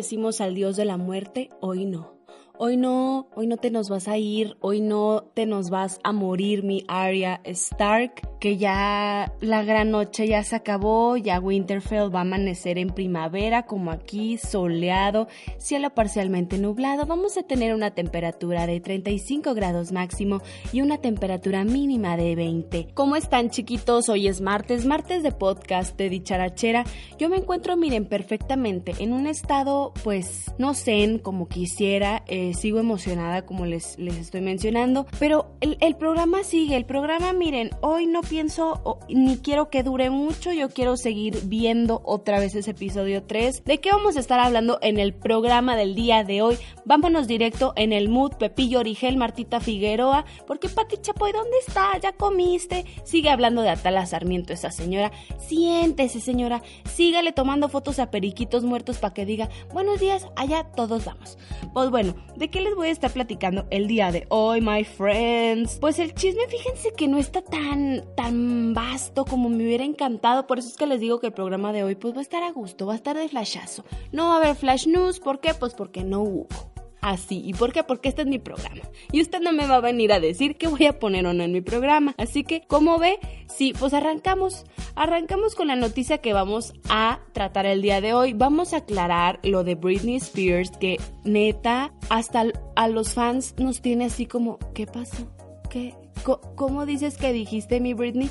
decimos 0.00 0.40
al 0.40 0.54
dios 0.54 0.76
de 0.76 0.86
la 0.86 0.96
muerte? 0.96 1.50
Hoy 1.60 1.84
no 1.84 2.19
hoy 2.62 2.76
no, 2.76 3.26
hoy 3.36 3.46
no 3.46 3.56
te 3.56 3.70
nos 3.70 3.88
vas 3.88 4.06
a 4.06 4.18
ir, 4.18 4.58
hoy 4.60 4.82
no 4.82 5.24
te 5.32 5.46
nos 5.46 5.70
vas 5.70 5.98
a 6.04 6.12
morir, 6.12 6.62
mi 6.62 6.84
Arya 6.88 7.40
Stark, 7.44 8.20
que 8.38 8.58
ya 8.58 9.32
la 9.40 9.64
gran 9.64 9.90
noche 9.90 10.28
ya 10.28 10.44
se 10.44 10.56
acabó, 10.56 11.16
ya 11.16 11.40
Winterfell 11.40 12.14
va 12.14 12.18
a 12.18 12.22
amanecer 12.22 12.76
en 12.76 12.90
primavera, 12.90 13.64
como 13.64 13.90
aquí, 13.90 14.36
soleado, 14.36 15.26
cielo 15.56 15.94
parcialmente 15.94 16.58
nublado, 16.58 17.06
vamos 17.06 17.38
a 17.38 17.44
tener 17.44 17.74
una 17.74 17.92
temperatura 17.92 18.66
de 18.66 18.78
35 18.78 19.54
grados 19.54 19.90
máximo 19.90 20.42
y 20.70 20.82
una 20.82 20.98
temperatura 20.98 21.64
mínima 21.64 22.18
de 22.18 22.36
20. 22.36 22.88
¿Cómo 22.92 23.16
están 23.16 23.48
chiquitos? 23.48 24.10
Hoy 24.10 24.28
es 24.28 24.42
martes, 24.42 24.84
martes 24.84 25.22
de 25.22 25.32
podcast 25.32 25.96
de 25.96 26.10
dicharachera. 26.10 26.84
Yo 27.18 27.30
me 27.30 27.38
encuentro, 27.38 27.78
miren, 27.78 28.04
perfectamente 28.04 28.92
en 28.98 29.14
un 29.14 29.26
estado, 29.26 29.94
pues, 30.04 30.52
no 30.58 30.74
sé, 30.74 31.20
como 31.22 31.48
quisiera, 31.48 32.22
eh, 32.26 32.49
sigo 32.54 32.78
emocionada 32.78 33.42
como 33.42 33.66
les, 33.66 33.98
les 33.98 34.16
estoy 34.16 34.40
mencionando, 34.40 35.06
pero 35.18 35.52
el, 35.60 35.76
el, 35.80 35.96
programa 35.96 36.44
sigue, 36.44 36.76
el 36.76 36.84
programa 36.84 37.32
miren, 37.32 37.70
hoy 37.80 38.06
no 38.06 38.22
pienso 38.22 38.98
ni 39.08 39.38
quiero 39.38 39.70
que 39.70 39.82
dure 39.82 40.10
mucho, 40.10 40.52
yo 40.52 40.68
quiero 40.68 40.96
seguir 40.96 41.38
viendo 41.44 42.00
otra 42.04 42.38
vez 42.38 42.54
ese 42.54 42.72
episodio 42.72 43.22
3. 43.22 43.64
¿De 43.64 43.78
qué 43.78 43.90
vamos 43.90 44.16
a 44.16 44.20
estar 44.20 44.40
hablando 44.40 44.78
en 44.82 44.98
el 44.98 45.14
programa 45.14 45.76
del 45.76 45.94
día 45.94 46.24
de 46.24 46.42
hoy? 46.42 46.56
Vámonos 46.84 47.26
directo 47.26 47.72
en 47.76 47.92
el 47.92 48.08
mood, 48.08 48.32
Pepillo 48.32 48.80
Origel, 48.80 49.16
Martita 49.16 49.60
Figueroa, 49.60 50.24
porque 50.46 50.68
Pati 50.68 50.96
Chapoy, 50.98 51.32
¿dónde 51.32 51.56
está? 51.66 51.98
¿Ya 51.98 52.12
comiste? 52.12 52.84
Sigue 53.04 53.30
hablando 53.30 53.62
de 53.62 53.70
Atala 53.70 54.06
Sarmiento 54.06 54.52
esa 54.52 54.70
señora. 54.70 55.12
Siéntese 55.38 56.20
señora, 56.20 56.62
sígale 56.84 57.32
tomando 57.32 57.68
fotos 57.68 57.98
a 57.98 58.10
periquitos 58.10 58.64
muertos 58.64 58.98
para 58.98 59.14
que 59.14 59.26
diga, 59.26 59.48
buenos 59.72 60.00
días, 60.00 60.26
allá 60.36 60.64
todos 60.64 61.04
vamos. 61.04 61.38
Pues 61.72 61.90
bueno, 61.90 62.14
¿De 62.40 62.48
qué 62.48 62.62
les 62.62 62.74
voy 62.74 62.88
a 62.88 62.90
estar 62.90 63.12
platicando 63.12 63.66
el 63.68 63.86
día 63.86 64.10
de 64.10 64.24
hoy, 64.30 64.62
my 64.62 64.82
friends? 64.82 65.76
Pues 65.78 65.98
el 65.98 66.14
chisme, 66.14 66.48
fíjense 66.48 66.94
que 66.94 67.06
no 67.06 67.18
está 67.18 67.42
tan, 67.42 68.02
tan 68.16 68.72
vasto 68.72 69.26
como 69.26 69.50
me 69.50 69.62
hubiera 69.62 69.84
encantado. 69.84 70.46
Por 70.46 70.58
eso 70.58 70.68
es 70.68 70.78
que 70.78 70.86
les 70.86 71.00
digo 71.00 71.20
que 71.20 71.26
el 71.26 71.34
programa 71.34 71.70
de 71.74 71.84
hoy 71.84 71.96
pues 71.96 72.14
va 72.14 72.20
a 72.20 72.22
estar 72.22 72.42
a 72.42 72.50
gusto, 72.50 72.86
va 72.86 72.94
a 72.94 72.96
estar 72.96 73.14
de 73.14 73.28
flashazo. 73.28 73.84
No 74.10 74.28
va 74.28 74.36
a 74.36 74.36
haber 74.38 74.56
flash 74.56 74.86
news, 74.86 75.20
¿por 75.20 75.40
qué? 75.40 75.52
Pues 75.52 75.74
porque 75.74 76.02
no 76.02 76.22
hubo 76.22 76.69
así. 77.00 77.42
¿Y 77.44 77.54
por 77.54 77.72
qué? 77.72 77.82
Porque 77.82 78.08
este 78.08 78.22
es 78.22 78.28
mi 78.28 78.38
programa. 78.38 78.82
Y 79.12 79.20
usted 79.20 79.40
no 79.40 79.52
me 79.52 79.66
va 79.66 79.76
a 79.76 79.80
venir 79.80 80.12
a 80.12 80.20
decir 80.20 80.56
que 80.56 80.68
voy 80.68 80.86
a 80.86 80.98
poner 80.98 81.26
o 81.26 81.32
no 81.32 81.42
en 81.42 81.52
mi 81.52 81.60
programa. 81.60 82.14
Así 82.18 82.44
que, 82.44 82.62
como 82.62 82.98
ve, 82.98 83.18
sí, 83.48 83.72
pues 83.78 83.94
arrancamos. 83.94 84.64
Arrancamos 84.94 85.54
con 85.54 85.68
la 85.68 85.76
noticia 85.76 86.18
que 86.18 86.32
vamos 86.32 86.72
a 86.88 87.20
tratar 87.32 87.66
el 87.66 87.82
día 87.82 88.00
de 88.00 88.14
hoy. 88.14 88.32
Vamos 88.32 88.72
a 88.72 88.78
aclarar 88.78 89.40
lo 89.42 89.64
de 89.64 89.74
Britney 89.74 90.16
Spears, 90.16 90.70
que 90.72 90.98
neta, 91.24 91.92
hasta 92.08 92.44
a 92.76 92.88
los 92.88 93.14
fans 93.14 93.54
nos 93.58 93.80
tiene 93.80 94.06
así 94.06 94.26
como, 94.26 94.58
¿qué 94.74 94.86
pasó? 94.86 95.30
¿Qué? 95.70 95.94
¿Cómo 96.22 96.86
dices 96.86 97.16
que 97.16 97.32
dijiste 97.32 97.80
mi 97.80 97.94
Britney? 97.94 98.30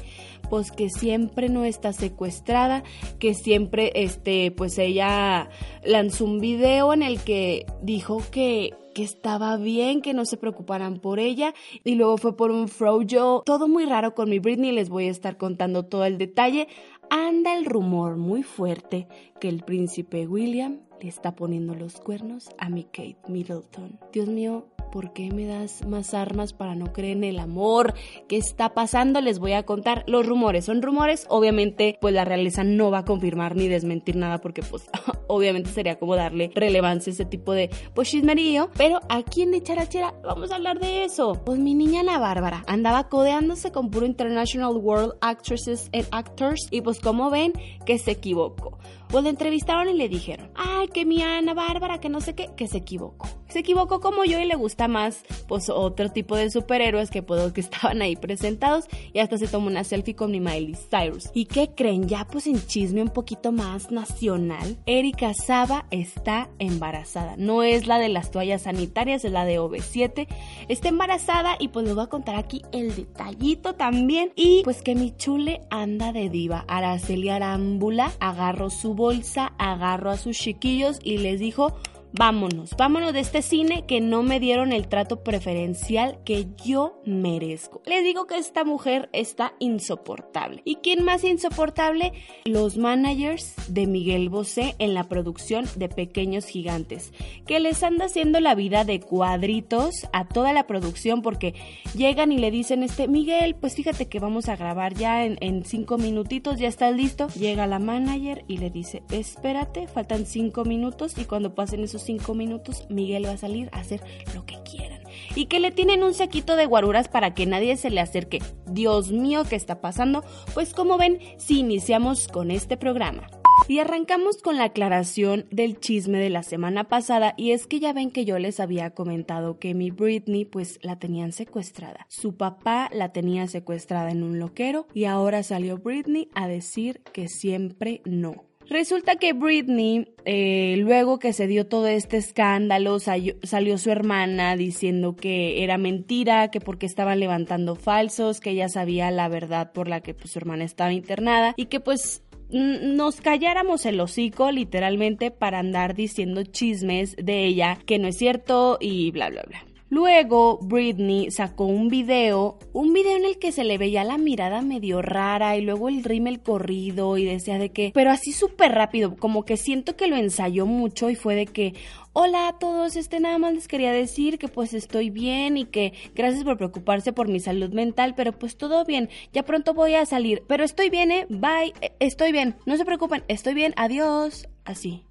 Pues 0.50 0.72
que 0.72 0.90
siempre 0.90 1.50
no 1.50 1.64
está 1.64 1.94
secuestrada, 1.94 2.84
que 3.20 3.34
siempre, 3.34 3.92
este, 3.96 4.52
pues 4.52 4.78
ella 4.78 5.50
lanzó 5.84 6.26
un 6.26 6.40
video 6.40 6.94
en 6.94 7.04
el 7.04 7.22
que 7.22 7.66
dijo 7.82 8.22
que 8.32 8.74
que 8.94 9.04
estaba 9.04 9.56
bien, 9.58 10.02
que 10.02 10.14
no 10.14 10.26
se 10.26 10.36
preocuparan 10.36 11.00
por 11.00 11.20
ella 11.20 11.54
y 11.84 11.96
luego 11.96 12.18
fue 12.18 12.36
por 12.36 12.52
un 12.52 12.68
frojo. 12.68 13.44
Todo 13.46 13.68
muy 13.68 13.86
raro 13.86 14.14
con 14.16 14.30
mi 14.30 14.40
Britney, 14.40 14.72
les 14.72 14.90
voy 14.90 15.08
a 15.08 15.12
estar 15.12 15.38
contando 15.38 15.86
todo 15.86 16.06
el 16.06 16.18
detalle. 16.18 16.68
Anda 17.10 17.58
el 17.58 17.66
rumor 17.66 18.18
muy 18.18 18.44
fuerte 18.44 19.08
que 19.40 19.50
el 19.50 19.64
príncipe 19.64 20.28
William 20.28 20.82
le 21.02 21.08
está 21.08 21.36
poniendo 21.36 21.76
los 21.76 22.00
cuernos 22.02 22.50
a 22.58 22.70
mi 22.70 22.84
Kate 22.84 23.18
Middleton. 23.28 24.00
Dios 24.12 24.28
mío, 24.28 24.68
¿por 24.92 25.14
qué 25.14 25.32
me 25.32 25.46
das 25.46 25.86
más 25.86 26.14
armas 26.14 26.54
para 26.54 26.76
no 26.76 26.92
creer 26.92 27.18
en 27.18 27.24
el 27.24 27.40
amor? 27.40 27.94
¿Qué 28.28 28.38
está 28.38 28.74
pasando? 28.74 29.22
Les 29.22 29.40
voy 29.40 29.54
a 29.54 29.64
contar 29.64 30.04
los 30.08 30.26
rumores. 30.26 30.66
Son 30.66 30.82
rumores, 30.82 31.26
obviamente, 31.30 31.98
pues 32.02 32.14
la 32.14 32.26
realeza 32.26 32.64
no 32.64 32.92
va 32.92 33.00
a 33.00 33.06
confirmar 33.06 33.56
ni 33.56 33.68
desmentir 33.68 34.16
nada 34.16 34.40
porque 34.40 34.62
pues 34.62 34.90
obviamente 35.28 35.70
sería 35.70 36.00
como 36.00 36.16
darle 36.16 36.52
relevancia 36.54 37.12
a 37.12 37.14
ese 37.14 37.26
tipo 37.26 37.54
de 37.54 37.70
pues 37.94 38.10
chismerío. 38.10 38.70
Pero 38.78 39.00
aquí 39.10 39.44
en 39.44 39.52
Dicharachera 39.52 40.14
vamos 40.24 40.52
a 40.52 40.56
hablar 40.56 40.80
de 40.80 41.04
eso. 41.04 41.42
Pues 41.46 41.60
mi 41.60 41.74
niña 41.74 42.02
Ana 42.02 42.20
Bárbara 42.20 42.64
andaba 42.68 43.10
codeándose 43.10 43.72
con 43.72 43.90
puro 43.90 44.06
International 44.06 44.76
World 44.76 45.14
Actresses 45.22 45.90
and 45.94 46.08
Actors 46.12 46.68
y 46.72 46.82
pues 46.82 47.00
como 47.00 47.30
ven 47.30 47.54
que 47.86 47.98
se 47.98 48.12
equivocó. 48.12 48.78
Pues 49.10 49.24
le 49.24 49.32
entrevistaron 49.32 49.90
y 49.90 49.94
le 49.94 50.08
dijeron, 50.08 50.52
ay, 50.56 50.88
que 50.88 51.06
mi 51.06 51.24
Ana 51.24 51.54
Bárbara, 51.54 52.00
que 52.00 52.10
no 52.10 52.22
sé 52.22 52.36
qué, 52.36 52.50
que 52.56 52.68
se 52.68 52.78
equivocó. 52.78 53.28
Se 53.50 53.60
equivocó 53.60 54.00
como 54.00 54.26
yo 54.26 54.40
y 54.40 54.46
le 54.46 54.56
gusta 54.56 54.88
más, 54.88 55.24
pues, 55.48 55.70
otro 55.70 56.10
tipo 56.10 56.36
de 56.36 56.50
superhéroes 56.50 57.10
que 57.10 57.24
puedo 57.24 57.52
que 57.54 57.62
estaban 57.70 58.02
ahí 58.02 58.16
presentados 58.16 58.86
y 59.14 59.20
hasta 59.20 59.38
se 59.38 59.48
tomó 59.48 59.68
una 59.68 59.84
selfie 59.84 60.16
con 60.16 60.32
mi 60.32 60.40
Miley 60.40 60.76
Cyrus. 60.90 61.30
¿Y 61.34 61.46
qué 61.46 61.72
creen? 61.76 62.08
Ya 62.08 62.26
pues 62.26 62.48
en 62.48 62.66
chisme 62.66 63.02
un 63.02 63.10
poquito 63.10 63.52
más 63.52 63.92
nacional, 63.92 64.78
Erika 64.86 65.34
Saba 65.34 65.86
está 65.92 66.50
embarazada. 66.60 67.36
No 67.38 67.64
es 67.64 67.88
la 67.88 68.00
de 68.00 68.10
las 68.10 68.32
toallas 68.32 68.64
sanitarias, 68.64 69.26
es 69.26 69.32
la 69.32 69.46
de 69.46 69.60
OV7. 69.60 70.28
Está 70.68 70.90
embarazada 70.90 71.56
y 71.60 71.70
pues 71.70 71.86
les 71.86 71.96
voy 71.96 72.04
a 72.04 72.08
contar 72.08 72.36
aquí 72.36 72.62
el 72.72 72.96
detallito 72.96 73.74
también. 73.74 74.32
Y 74.36 74.62
pues 74.64 74.82
que 74.82 74.96
mi 74.96 75.16
chule 75.16 75.62
anda 75.70 76.14
de 76.14 76.30
diva. 76.30 76.66
Araceli 76.68 77.30
Arámbula 77.30 78.12
agarró 78.20 78.70
su 78.70 78.94
bolsa, 78.94 79.54
agarró 79.58 80.12
a 80.12 80.18
sus 80.18 80.38
chiquillos 80.38 81.00
y 81.04 81.18
les 81.18 81.40
dijo, 81.40 81.74
vámonos, 82.14 82.76
vámonos 82.78 83.14
de 83.14 83.20
este 83.20 83.42
cine 83.42 83.86
que 83.86 84.02
no 84.02 84.24
me 84.24 84.40
dieron 84.40 84.74
el 84.74 84.88
trato 84.88 85.24
preferencial 85.24 86.20
que 86.24 86.48
yo 86.64 87.02
merezco. 87.06 87.82
Les 87.86 88.04
digo 88.04 88.28
que 88.28 88.38
esta 88.38 88.64
mujer 88.64 89.10
está 89.14 89.54
insoportable. 89.60 90.62
¿Y 90.66 90.78
quién 90.78 91.04
más 91.04 91.24
insoportable? 91.24 92.14
Los 92.46 92.78
managers 92.78 93.54
de 93.68 93.88
Miguel 93.88 94.30
Bosé 94.30 94.76
en 94.80 94.94
la 94.94 95.06
producción 95.06 95.66
de 95.76 95.90
Pequeños 95.90 96.46
Gigantes, 96.46 97.12
que 97.46 97.60
les 97.60 97.84
anda 97.84 98.06
haciendo 98.06 98.40
la 98.40 98.56
vida 98.56 98.84
de 98.84 99.00
cuadritos 99.00 100.08
a 100.14 100.28
toda 100.28 100.54
la 100.54 100.68
producción 100.68 101.22
porque 101.22 101.54
llegan 101.96 102.32
y 102.32 102.38
le 102.38 102.52
dicen, 102.52 102.84
este, 102.84 103.08
Miguel, 103.08 103.56
pues 103.56 103.76
fíjate 103.76 104.08
que 104.08 104.20
vamos 104.20 104.50
a 104.50 104.56
grabar 104.56 104.94
ya 104.94 105.26
en, 105.26 105.66
cinco 105.66 105.98
minutitos, 105.98 106.58
ya 106.58 106.68
está 106.68 106.92
listo. 106.92 107.28
Llega 107.30 107.68
la 107.68 107.80
manager 107.80 108.44
y 108.48 108.58
le 108.58 108.70
dice, 108.70 109.04
espérate, 109.12 109.88
faltan 109.88 110.26
cinco 110.26 110.64
minutos 110.64 111.18
y 111.18 111.26
cuando 111.26 111.54
pasen 111.54 111.84
esos 111.84 111.99
cinco 112.04 112.34
minutos, 112.34 112.86
Miguel 112.90 113.26
va 113.26 113.32
a 113.32 113.38
salir 113.38 113.70
a 113.72 113.80
hacer 113.80 114.02
lo 114.34 114.46
que 114.46 114.56
quieran. 114.64 115.02
Y 115.36 115.46
que 115.46 115.60
le 115.60 115.72
tienen 115.72 116.04
un 116.04 116.14
saquito 116.14 116.56
de 116.56 116.66
guaruras 116.66 117.08
para 117.08 117.34
que 117.34 117.46
nadie 117.46 117.78
se 117.78 117.90
le 117.90 118.02
acerque. 118.02 118.40
Dios 118.68 119.12
mío, 119.12 119.44
¿qué 119.48 119.56
está 119.56 119.82
pasando? 119.82 120.24
Pues 120.54 120.74
como 120.74 120.98
ven, 120.98 121.20
si 121.38 121.60
iniciamos 121.60 122.28
con 122.28 122.52
este 122.52 122.78
programa. 122.78 123.30
Y 123.68 123.80
arrancamos 123.80 124.42
con 124.42 124.58
la 124.58 124.66
aclaración 124.66 125.46
del 125.52 125.80
chisme 125.80 126.18
de 126.18 126.30
la 126.30 126.44
semana 126.44 126.86
pasada 126.86 127.36
y 127.38 127.52
es 127.52 127.68
que 127.68 127.80
ya 127.80 127.94
ven 127.94 128.10
que 128.10 128.26
yo 128.26 128.40
les 128.40 128.60
había 128.60 128.92
comentado 128.92 129.60
que 129.60 129.76
mi 129.76 129.92
Britney 129.92 130.46
pues 130.46 130.80
la 130.82 130.98
tenían 130.98 131.32
secuestrada. 131.34 132.06
Su 132.10 132.36
papá 132.36 132.90
la 132.94 133.12
tenía 133.12 133.48
secuestrada 133.48 134.10
en 134.12 134.24
un 134.24 134.40
loquero 134.40 134.88
y 134.94 135.06
ahora 135.06 135.44
salió 135.44 135.78
Britney 135.78 136.30
a 136.34 136.48
decir 136.48 137.02
que 137.14 137.28
siempre 137.28 138.02
no. 138.06 138.49
Resulta 138.70 139.16
que 139.16 139.34
Britney, 139.34 140.14
eh, 140.26 140.76
luego 140.78 141.18
que 141.18 141.34
se 141.34 141.48
dio 141.48 141.66
todo 141.66 141.88
este 141.88 142.18
escándalo, 142.18 143.00
salió, 143.00 143.78
su 143.80 143.90
hermana 143.90 144.56
diciendo 144.56 145.16
que 145.16 145.64
era 145.64 145.80
mentira, 145.80 146.52
que 146.52 146.62
porque 146.62 146.86
estaban 146.86 147.20
levantando 147.20 147.76
falsos, 147.76 148.40
que 148.40 148.52
ella 148.52 148.70
sabía 148.70 149.10
la 149.10 149.28
verdad 149.28 149.72
por 149.72 149.88
la 149.88 150.02
que 150.02 150.14
pues, 150.14 150.32
su 150.32 150.40
hermana 150.40 150.66
estaba 150.66 150.94
internada 150.94 151.56
y 151.58 151.66
que 151.66 151.80
pues 151.80 152.22
nos 152.52 153.22
calláramos 153.22 153.88
el 153.88 154.00
hocico 154.00 154.52
literalmente 154.52 155.32
para 155.32 155.60
andar 155.60 155.96
diciendo 155.96 156.44
chismes 156.44 157.16
de 157.16 157.46
ella 157.46 157.80
que 157.88 157.98
no 157.98 158.08
es 158.08 158.18
cierto 158.18 158.78
y 158.80 159.10
bla 159.10 159.32
bla 159.32 159.44
bla. 159.48 159.69
Luego 159.92 160.60
Britney 160.62 161.32
sacó 161.32 161.66
un 161.66 161.88
video, 161.88 162.60
un 162.74 162.94
video 162.94 163.18
en 163.18 163.26
el 163.26 163.40
que 163.40 163.52
se 163.52 163.64
le 163.64 163.80
veía 163.80 164.04
la 164.04 164.20
mirada 164.20 164.62
medio 164.62 165.02
rara 165.02 165.58
y 165.58 165.62
luego 165.62 165.90
el 165.90 166.04
rímel 166.04 166.42
corrido 166.42 167.18
y 167.18 167.26
decía 167.26 167.58
de 167.58 167.72
que, 167.72 167.92
pero 167.92 168.12
así 168.12 168.32
súper 168.32 168.72
rápido, 168.74 169.16
como 169.16 169.46
que 169.46 169.58
siento 169.58 169.96
que 169.96 170.08
lo 170.08 170.16
ensayó 170.16 170.68
mucho 170.68 171.10
y 171.10 171.16
fue 171.16 171.34
de 171.34 171.48
que, 171.48 171.74
hola 172.14 172.50
a 172.50 172.60
todos, 172.60 172.96
este 172.96 173.20
nada 173.20 173.40
más 173.40 173.56
les 173.56 173.68
quería 173.68 173.92
decir 173.92 174.38
que 174.38 174.48
pues 174.48 174.76
estoy 174.76 175.10
bien 175.10 175.58
y 175.58 175.66
que 175.66 175.94
gracias 176.14 176.44
por 176.44 176.58
preocuparse 176.58 177.12
por 177.12 177.28
mi 177.28 177.40
salud 177.40 177.72
mental, 177.74 178.14
pero 178.16 178.32
pues 178.32 178.58
todo 178.58 178.86
bien, 178.86 179.10
ya 179.34 179.42
pronto 179.42 179.74
voy 179.74 179.96
a 179.96 180.06
salir, 180.06 180.44
pero 180.48 180.64
estoy 180.64 180.92
bien, 180.92 181.12
eh, 181.12 181.26
bye, 181.30 181.74
eh, 181.82 181.94
estoy 182.00 182.32
bien, 182.32 182.56
no 182.68 182.78
se 182.78 182.86
preocupen, 182.86 183.24
estoy 183.28 183.56
bien, 183.56 183.74
adiós, 183.76 184.48
así. 184.66 185.04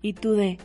Y 0.00 0.14
tú 0.14 0.32
de... 0.32 0.58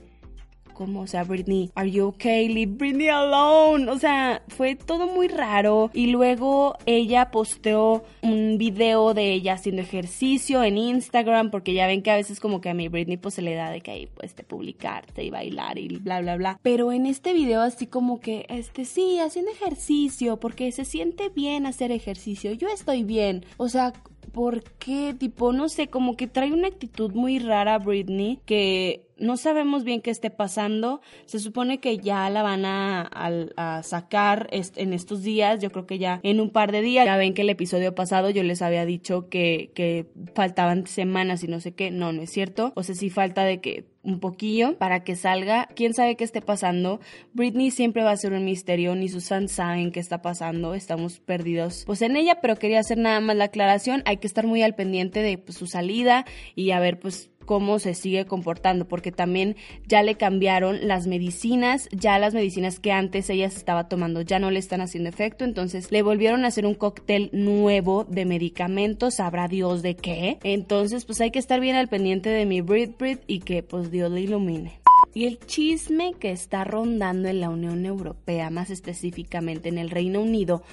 ¿cómo? 0.82 1.02
O 1.02 1.08
sea, 1.08 1.24
Britney, 1.24 1.70
¿are 1.76 1.92
you 1.92 2.08
okay? 2.08 2.50
Leave 2.50 2.74
Britney 2.74 3.08
alone. 3.08 3.88
O 3.92 4.00
sea, 4.00 4.42
fue 4.48 4.76
todo 4.76 5.06
muy 5.06 5.28
raro. 5.28 5.92
Y 5.94 6.08
luego 6.08 6.76
ella 6.88 7.30
posteó 7.30 8.04
un 8.24 8.58
video 8.58 9.14
de 9.14 9.32
ella 9.34 9.54
haciendo 9.54 9.84
ejercicio 9.84 10.64
en 10.64 10.80
Instagram, 10.80 11.52
porque 11.52 11.76
ya 11.76 11.86
ven 11.86 12.02
que 12.02 12.10
a 12.10 12.16
veces 12.16 12.40
como 12.40 12.62
que 12.62 12.70
a 12.70 12.74
mi 12.74 12.88
Britney 12.88 13.18
pues 13.18 13.36
se 13.36 13.44
le 13.44 13.54
da 13.54 13.70
de 13.70 13.82
que 13.82 13.92
ahí 13.92 14.10
pues 14.16 14.36
de 14.36 14.44
publicarte 14.44 15.24
y 15.24 15.30
bailar 15.30 15.78
y 15.78 15.88
bla 15.88 16.20
bla 16.22 16.36
bla. 16.36 16.60
Pero 16.64 16.92
en 16.92 17.06
este 17.06 17.34
video 17.34 17.62
así 17.62 17.86
como 17.86 18.20
que, 18.20 18.48
este 18.50 18.86
sí, 18.86 19.20
haciendo 19.20 19.52
ejercicio, 19.52 20.38
porque 20.38 20.72
se 20.72 20.84
siente 20.84 21.30
bien 21.30 21.68
hacer 21.68 21.92
ejercicio. 21.92 22.54
Yo 22.54 22.70
estoy 22.70 23.04
bien. 23.04 23.46
O 23.58 23.70
sea, 23.70 23.94
¿por 24.32 24.64
qué? 24.64 25.16
Tipo, 25.18 25.54
no 25.54 25.70
sé, 25.70 25.88
como 25.88 26.16
que 26.16 26.28
trae 26.28 26.52
una 26.52 26.68
actitud 26.68 27.12
muy 27.14 27.40
rara 27.40 27.78
Britney 27.78 28.40
que 28.46 29.08
no 29.22 29.38
sabemos 29.38 29.84
bien 29.84 30.02
qué 30.02 30.10
esté 30.10 30.30
pasando. 30.30 31.02
Se 31.26 31.40
supone 31.40 31.80
que 31.80 31.98
ya 32.00 32.30
la 32.30 32.44
van 32.44 32.66
a, 32.66 33.82
sacar 33.84 34.50
en 34.52 34.94
estos 34.94 35.22
días. 35.24 35.62
Yo 35.62 35.72
creo 35.72 35.86
que 35.86 36.00
ya 36.00 36.20
en 36.24 36.42
un 36.42 36.50
par 36.50 36.72
de 36.72 36.82
días. 36.82 37.06
Ya 37.06 37.18
ven 37.18 37.34
que 37.34 37.44
el 37.44 37.50
episodio 37.50 37.96
pasado 37.96 38.30
yo 38.30 38.44
les 38.44 38.62
había 38.62 38.86
dicho 38.86 39.30
que, 39.30 39.72
que 39.76 40.08
faltaban 40.34 40.88
semanas 40.88 41.44
y 41.44 41.48
no 41.48 41.60
sé 41.60 41.74
qué. 41.74 41.92
No, 41.92 42.12
no 42.12 42.24
es 42.24 42.32
cierto. 42.32 42.74
O 42.76 42.84
sea, 42.84 42.96
sí 42.96 43.10
falta 43.10 43.44
de 43.44 43.62
que 43.62 43.86
un 44.04 44.20
poquillo 44.20 44.78
para 44.78 45.04
que 45.04 45.16
salga. 45.16 45.68
Quién 45.76 45.94
sabe 45.94 46.16
qué 46.16 46.24
esté 46.24 46.42
pasando. 46.42 47.00
Britney 47.34 47.72
siempre 47.72 48.04
va 48.04 48.12
a 48.12 48.18
ser 48.18 48.34
un 48.34 48.46
misterio, 48.46 48.96
ni 48.96 49.10
sus 49.10 49.30
fans 49.30 49.52
saben 49.52 49.92
qué 49.92 50.00
está 50.00 50.22
pasando. 50.22 50.74
Estamos 50.74 51.20
perdidos 51.20 51.84
pues 51.86 52.02
en 52.02 52.16
ella, 52.16 52.40
pero 52.42 52.56
quería 52.56 52.80
hacer 52.80 52.98
nada 52.98 53.20
más 53.20 53.36
la 53.36 53.46
aclaración. 53.46 54.04
Hay 54.06 54.18
que 54.18 54.28
estar 54.28 54.46
muy 54.46 54.62
al 54.62 54.76
pendiente 54.76 55.22
de 55.22 55.38
pues, 55.38 55.58
su 55.58 55.68
salida 55.68 56.26
y 56.56 56.72
a 56.72 56.80
ver 56.80 57.00
pues 57.00 57.31
cómo 57.46 57.80
se 57.80 57.94
sigue 57.94 58.26
comportando, 58.26 58.88
porque 58.88 59.12
también 59.12 59.56
ya 59.88 60.04
le 60.04 60.16
cambiaron 60.16 60.88
las 60.88 61.08
medicinas, 61.08 61.90
ya 61.92 62.20
las 62.20 62.34
medicinas 62.34 62.80
que 62.80 62.92
antes 62.92 63.30
ella 63.30 63.48
estaba 63.48 63.88
tomando 63.88 64.22
ya 64.22 64.40
no 64.40 64.52
le 64.52 64.60
están 64.60 64.82
haciendo 64.82 65.10
efecto, 65.10 65.46
entonces 65.46 65.92
le 65.92 66.02
volvieron 66.02 66.46
a 66.46 66.48
hacer 66.48 66.66
un 66.66 66.76
cóctel 66.76 67.30
nuevo 67.34 68.06
de 68.06 68.26
medicamentos, 68.26 69.16
sabrá 69.16 69.48
Dios 69.48 69.82
de 69.82 69.96
qué. 69.96 70.40
Entonces, 70.44 71.06
pues 71.06 71.22
hay 71.22 71.32
que 71.32 71.40
estar 71.40 71.60
bien 71.60 71.76
al 71.76 71.88
pendiente 71.88 72.30
de 72.30 72.46
mi 72.46 72.62
Brit 72.62 72.98
Brit 72.98 73.20
y 73.28 73.40
que 73.40 73.64
pues 73.64 73.92
Dios 73.92 74.12
le 74.12 74.22
ilumine. 74.22 74.81
Y 75.14 75.26
el 75.26 75.40
chisme 75.40 76.14
que 76.20 76.32
está 76.32 76.64
rondando 76.64 77.28
en 77.28 77.42
la 77.42 77.50
Unión 77.50 77.86
Europea, 77.86 78.50
más 78.50 78.70
específicamente 78.70 79.70
en 79.70 79.78
el 79.78 79.90
Reino 79.90 80.22
Unido, 80.22 80.64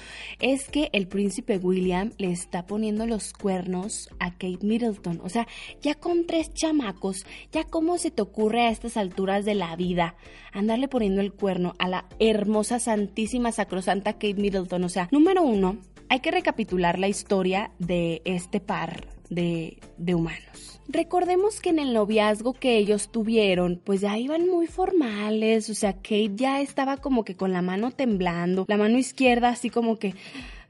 es 0.41 0.69
que 0.69 0.91
el 0.93 1.09
príncipe 1.09 1.59
William 1.59 2.13
le 2.19 2.31
está 2.31 2.67
poniendo 2.67 3.07
los 3.07 3.33
cuernos 3.33 4.09
a 4.21 4.33
Kate 4.33 4.59
Middleton. 4.63 5.21
O 5.25 5.29
sea, 5.29 5.49
ya 5.83 5.95
con 5.97 6.27
tres 6.27 6.53
chamacos, 6.55 7.27
ya 7.51 7.65
cómo 7.65 7.99
se 7.99 8.11
te 8.11 8.23
ocurre 8.23 8.63
a 8.63 8.71
estas 8.71 8.97
alturas 8.97 9.45
de 9.45 9.55
la 9.55 9.75
vida 9.77 10.15
andarle 10.53 10.89
poniendo 10.89 11.21
el 11.21 11.33
cuerno 11.33 11.75
a 11.79 11.89
la 11.89 12.07
hermosa, 12.19 12.79
santísima, 12.79 13.53
sacrosanta 13.53 14.15
Kate 14.15 14.35
Middleton. 14.35 14.85
O 14.85 14.89
sea, 14.89 15.09
número 15.11 15.43
uno, 15.43 15.79
hay 16.09 16.21
que 16.21 16.31
recapitular 16.31 16.99
la 16.99 17.09
historia 17.09 17.73
de 17.79 18.23
este 18.25 18.61
par 18.61 19.18
de, 19.31 19.79
humanos. 20.15 20.81
Recordemos 20.89 21.61
que 21.61 21.71
en 21.71 21.79
el 21.79 21.93
noviazgo 21.93 22.55
que 22.55 22.79
ellos 22.79 23.11
tuvieron, 23.11 23.81
pues 23.85 24.01
ya 24.01 24.17
iban 24.17 24.49
muy 24.49 24.67
formales, 24.67 25.69
o 25.69 25.75
sea, 25.75 25.93
Kate 25.93 26.33
ya 26.35 26.61
estaba 26.61 26.97
como 26.97 27.25
que 27.25 27.35
con 27.35 27.53
la 27.53 27.61
mano 27.61 27.91
temblando, 27.91 28.65
la 28.69 28.79
mano 28.79 28.97
izquierda 28.97 29.51
así 29.51 29.69
como 29.69 29.97
que 29.97 30.15